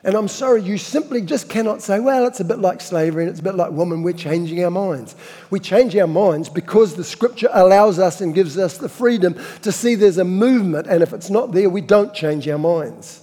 And 0.04 0.16
I'm 0.16 0.28
sorry, 0.28 0.64
you 0.64 0.80
simply 0.80 1.22
just 1.22 1.50
cannot 1.50 1.84
say, 1.84 2.00
well, 2.00 2.26
it's 2.26 2.40
a 2.40 2.46
bit 2.46 2.58
like 2.58 2.82
slavery 2.82 3.26
and 3.26 3.30
it's 3.30 3.40
a 3.40 3.44
bit 3.44 3.54
like 3.54 3.70
woman, 3.72 4.02
we're 4.02 4.14
changing 4.14 4.64
our 4.64 4.72
minds. 4.72 5.16
We 5.52 5.60
change 5.60 5.96
our 5.96 6.08
minds 6.08 6.50
because 6.50 6.96
the 6.96 7.04
scripture 7.04 7.50
allows 7.54 8.00
us 8.00 8.22
and 8.22 8.34
gives 8.34 8.58
us 8.58 8.80
the 8.80 8.90
freedom 8.90 9.36
to 9.62 9.72
see 9.72 9.94
there's 9.94 10.18
a 10.18 10.24
movement, 10.24 10.88
and 10.88 11.04
if 11.04 11.14
it's 11.14 11.30
not 11.30 11.52
there, 11.52 11.70
we 11.70 11.82
don't 11.82 12.12
change 12.12 12.48
our 12.48 12.58
minds. 12.58 13.22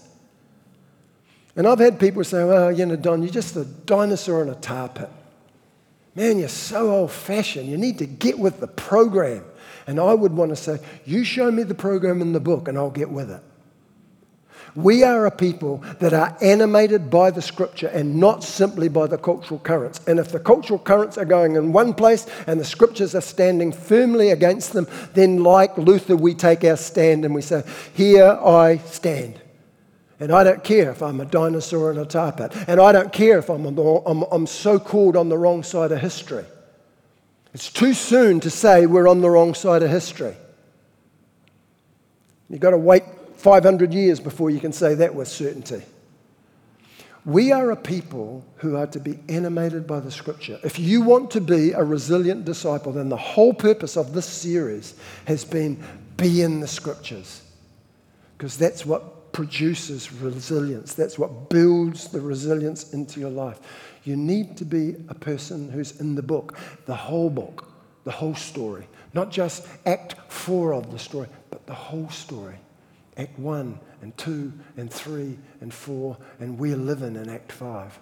And 1.57 1.67
I've 1.67 1.81
had 1.81 1.99
people 1.99 2.23
say, 2.23 2.45
well, 2.45 2.71
you 2.71 2.87
know, 2.87 2.95
Don, 2.95 3.25
you're 3.25 3.33
just 3.33 3.57
a 3.57 3.65
dinosaur 3.65 4.43
in 4.43 4.49
a 4.49 4.55
tar 4.55 4.89
pit. 4.89 5.11
Man, 6.17 6.39
you're 6.39 6.49
so 6.49 6.91
old 6.91 7.11
fashioned. 7.11 7.69
You 7.69 7.77
need 7.77 7.99
to 7.99 8.07
get 8.07 8.39
with 8.39 8.61
the 8.61 8.69
program. 8.69 9.45
And 9.87 9.99
I 9.99 10.15
would 10.15 10.33
want 10.33 10.51
to 10.51 10.57
say, 10.57 10.79
You 11.05 11.25
show 11.25 11.51
me 11.51 11.63
the 11.63 11.75
program 11.75 12.23
in 12.23 12.33
the 12.33 12.41
book 12.41 12.69
and 12.69 12.79
I'll 12.79 12.91
get 12.91 13.11
with 13.11 13.31
it. 13.31 13.43
We 14.77 15.05
are 15.05 15.27
a 15.27 15.31
people 15.31 15.85
that 16.01 16.13
are 16.13 16.37
animated 16.41 17.09
by 17.09 17.31
the 17.31 17.43
scripture 17.43 17.87
and 17.87 18.17
not 18.17 18.43
simply 18.43 18.89
by 18.89 19.07
the 19.07 19.19
cultural 19.19 19.61
currents. 19.61 20.01
And 20.09 20.19
if 20.19 20.33
the 20.33 20.41
cultural 20.41 20.81
currents 20.81 21.17
are 21.17 21.25
going 21.25 21.55
in 21.55 21.73
one 21.73 21.95
place 21.95 22.27
and 22.49 22.59
the 22.59 22.65
scriptures 22.65 23.15
are 23.15 23.21
standing 23.21 23.71
firmly 23.71 24.31
against 24.31 24.73
them, 24.73 24.89
then, 25.13 25.45
like 25.45 25.79
Luther, 25.79 26.17
we 26.17 26.35
take 26.35 26.65
our 26.65 26.77
stand 26.77 27.25
and 27.25 27.35
we 27.35 27.43
say, 27.43 27.63
Here 27.93 28.39
I 28.45 28.79
stand. 28.79 29.41
And 30.21 30.31
I 30.31 30.45
don't 30.45 30.63
care 30.63 30.91
if 30.91 31.03
I'm 31.03 31.21
a 31.21 31.25
dinosaur 31.25 31.91
in 31.91 31.99
a 31.99 32.05
tar 32.05 32.33
pit. 32.33 32.53
And 32.69 32.81
I 32.81 32.93
don't 32.93 33.13
care 33.13 33.39
if 33.39 33.51
I'm, 33.51 33.67
I'm, 33.67 34.23
I'm 34.31 34.47
so 34.47 34.79
called 34.79 35.17
on 35.17 35.29
the 35.29 35.37
wrong 35.37 35.63
side 35.63 35.91
of 35.93 36.01
history. 36.01 36.45
It's 37.53 37.71
too 37.71 37.95
soon 37.95 38.41
to 38.41 38.51
say 38.51 38.87
we're 38.87 39.09
on 39.09 39.21
the 39.21 39.31
wrong 39.31 39.55
side 39.55 39.83
of 39.83 39.91
history. 39.91 40.35
You've 42.49 42.61
got 42.61 42.71
to 42.71 42.79
wait 42.79 43.05
500 43.37 43.93
years 43.93 44.21
before 44.21 44.51
you 44.51 44.61
can 44.61 44.73
say 44.73 44.95
that 44.95 45.15
with 45.15 45.29
certainty. 45.29 45.83
We 47.25 47.53
are 47.53 47.71
a 47.71 47.77
people 47.77 48.45
who 48.57 48.77
are 48.77 48.87
to 48.89 49.01
be 49.01 49.19
animated 49.29 49.87
by 49.87 50.01
the 50.01 50.11
scripture. 50.11 50.59
If 50.63 50.79
you 50.79 51.01
want 51.01 51.31
to 51.33 51.41
be 51.41 51.73
a 51.73 51.83
resilient 51.83 52.45
disciple, 52.45 52.93
then 52.93 53.09
the 53.09 53.17
whole 53.17 53.55
purpose 53.55 53.97
of 53.97 54.13
this 54.13 54.27
series 54.27 54.95
has 55.25 55.45
been 55.45 55.83
be 56.17 56.43
in 56.43 56.61
the 56.61 56.69
scriptures. 56.69 57.43
Because 58.37 58.59
that's 58.59 58.85
what 58.85 59.14
produces 59.35 60.13
resilience. 60.13 60.95
That's 60.95 61.19
what 61.19 61.51
builds 61.51 62.09
the 62.09 62.21
resilience 62.21 62.95
into 62.95 63.21
your 63.21 63.31
life. 63.31 63.61
You 64.05 64.17
need 64.17 64.57
to 64.59 64.65
be 64.65 64.95
a 65.09 65.15
person 65.15 65.69
who's 65.69 66.01
in 66.01 66.15
the 66.15 66.23
book, 66.23 66.57
the 66.87 66.95
whole 66.95 67.29
book, 67.29 67.71
the 68.05 68.13
whole 68.13 68.37
story. 68.37 68.87
Not 69.13 69.31
just 69.31 69.67
act 69.87 70.15
four 70.29 70.73
of 70.73 70.91
the 70.93 70.99
story, 70.99 71.29
but 71.51 71.67
the 71.67 71.75
whole 71.75 72.09
story. 72.09 72.57
Act 73.17 73.39
one 73.39 73.79
and 74.03 74.17
two 74.17 74.53
and 74.77 74.91
three 74.93 75.37
and 75.61 75.75
four, 75.75 76.17
and 76.39 76.59
we're 76.59 76.77
living 76.77 77.17
in 77.17 77.29
Act 77.29 77.53
five. 77.53 77.99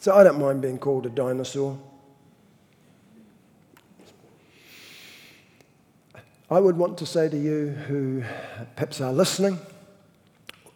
So 0.00 0.14
I 0.14 0.24
don't 0.24 0.38
mind 0.38 0.62
being 0.62 0.78
called 0.78 1.06
a 1.06 1.10
dinosaur. 1.10 1.78
I 6.54 6.60
would 6.60 6.76
want 6.76 6.98
to 6.98 7.06
say 7.06 7.28
to 7.28 7.36
you 7.36 7.70
who 7.88 8.22
perhaps 8.76 9.00
are 9.00 9.12
listening, 9.12 9.58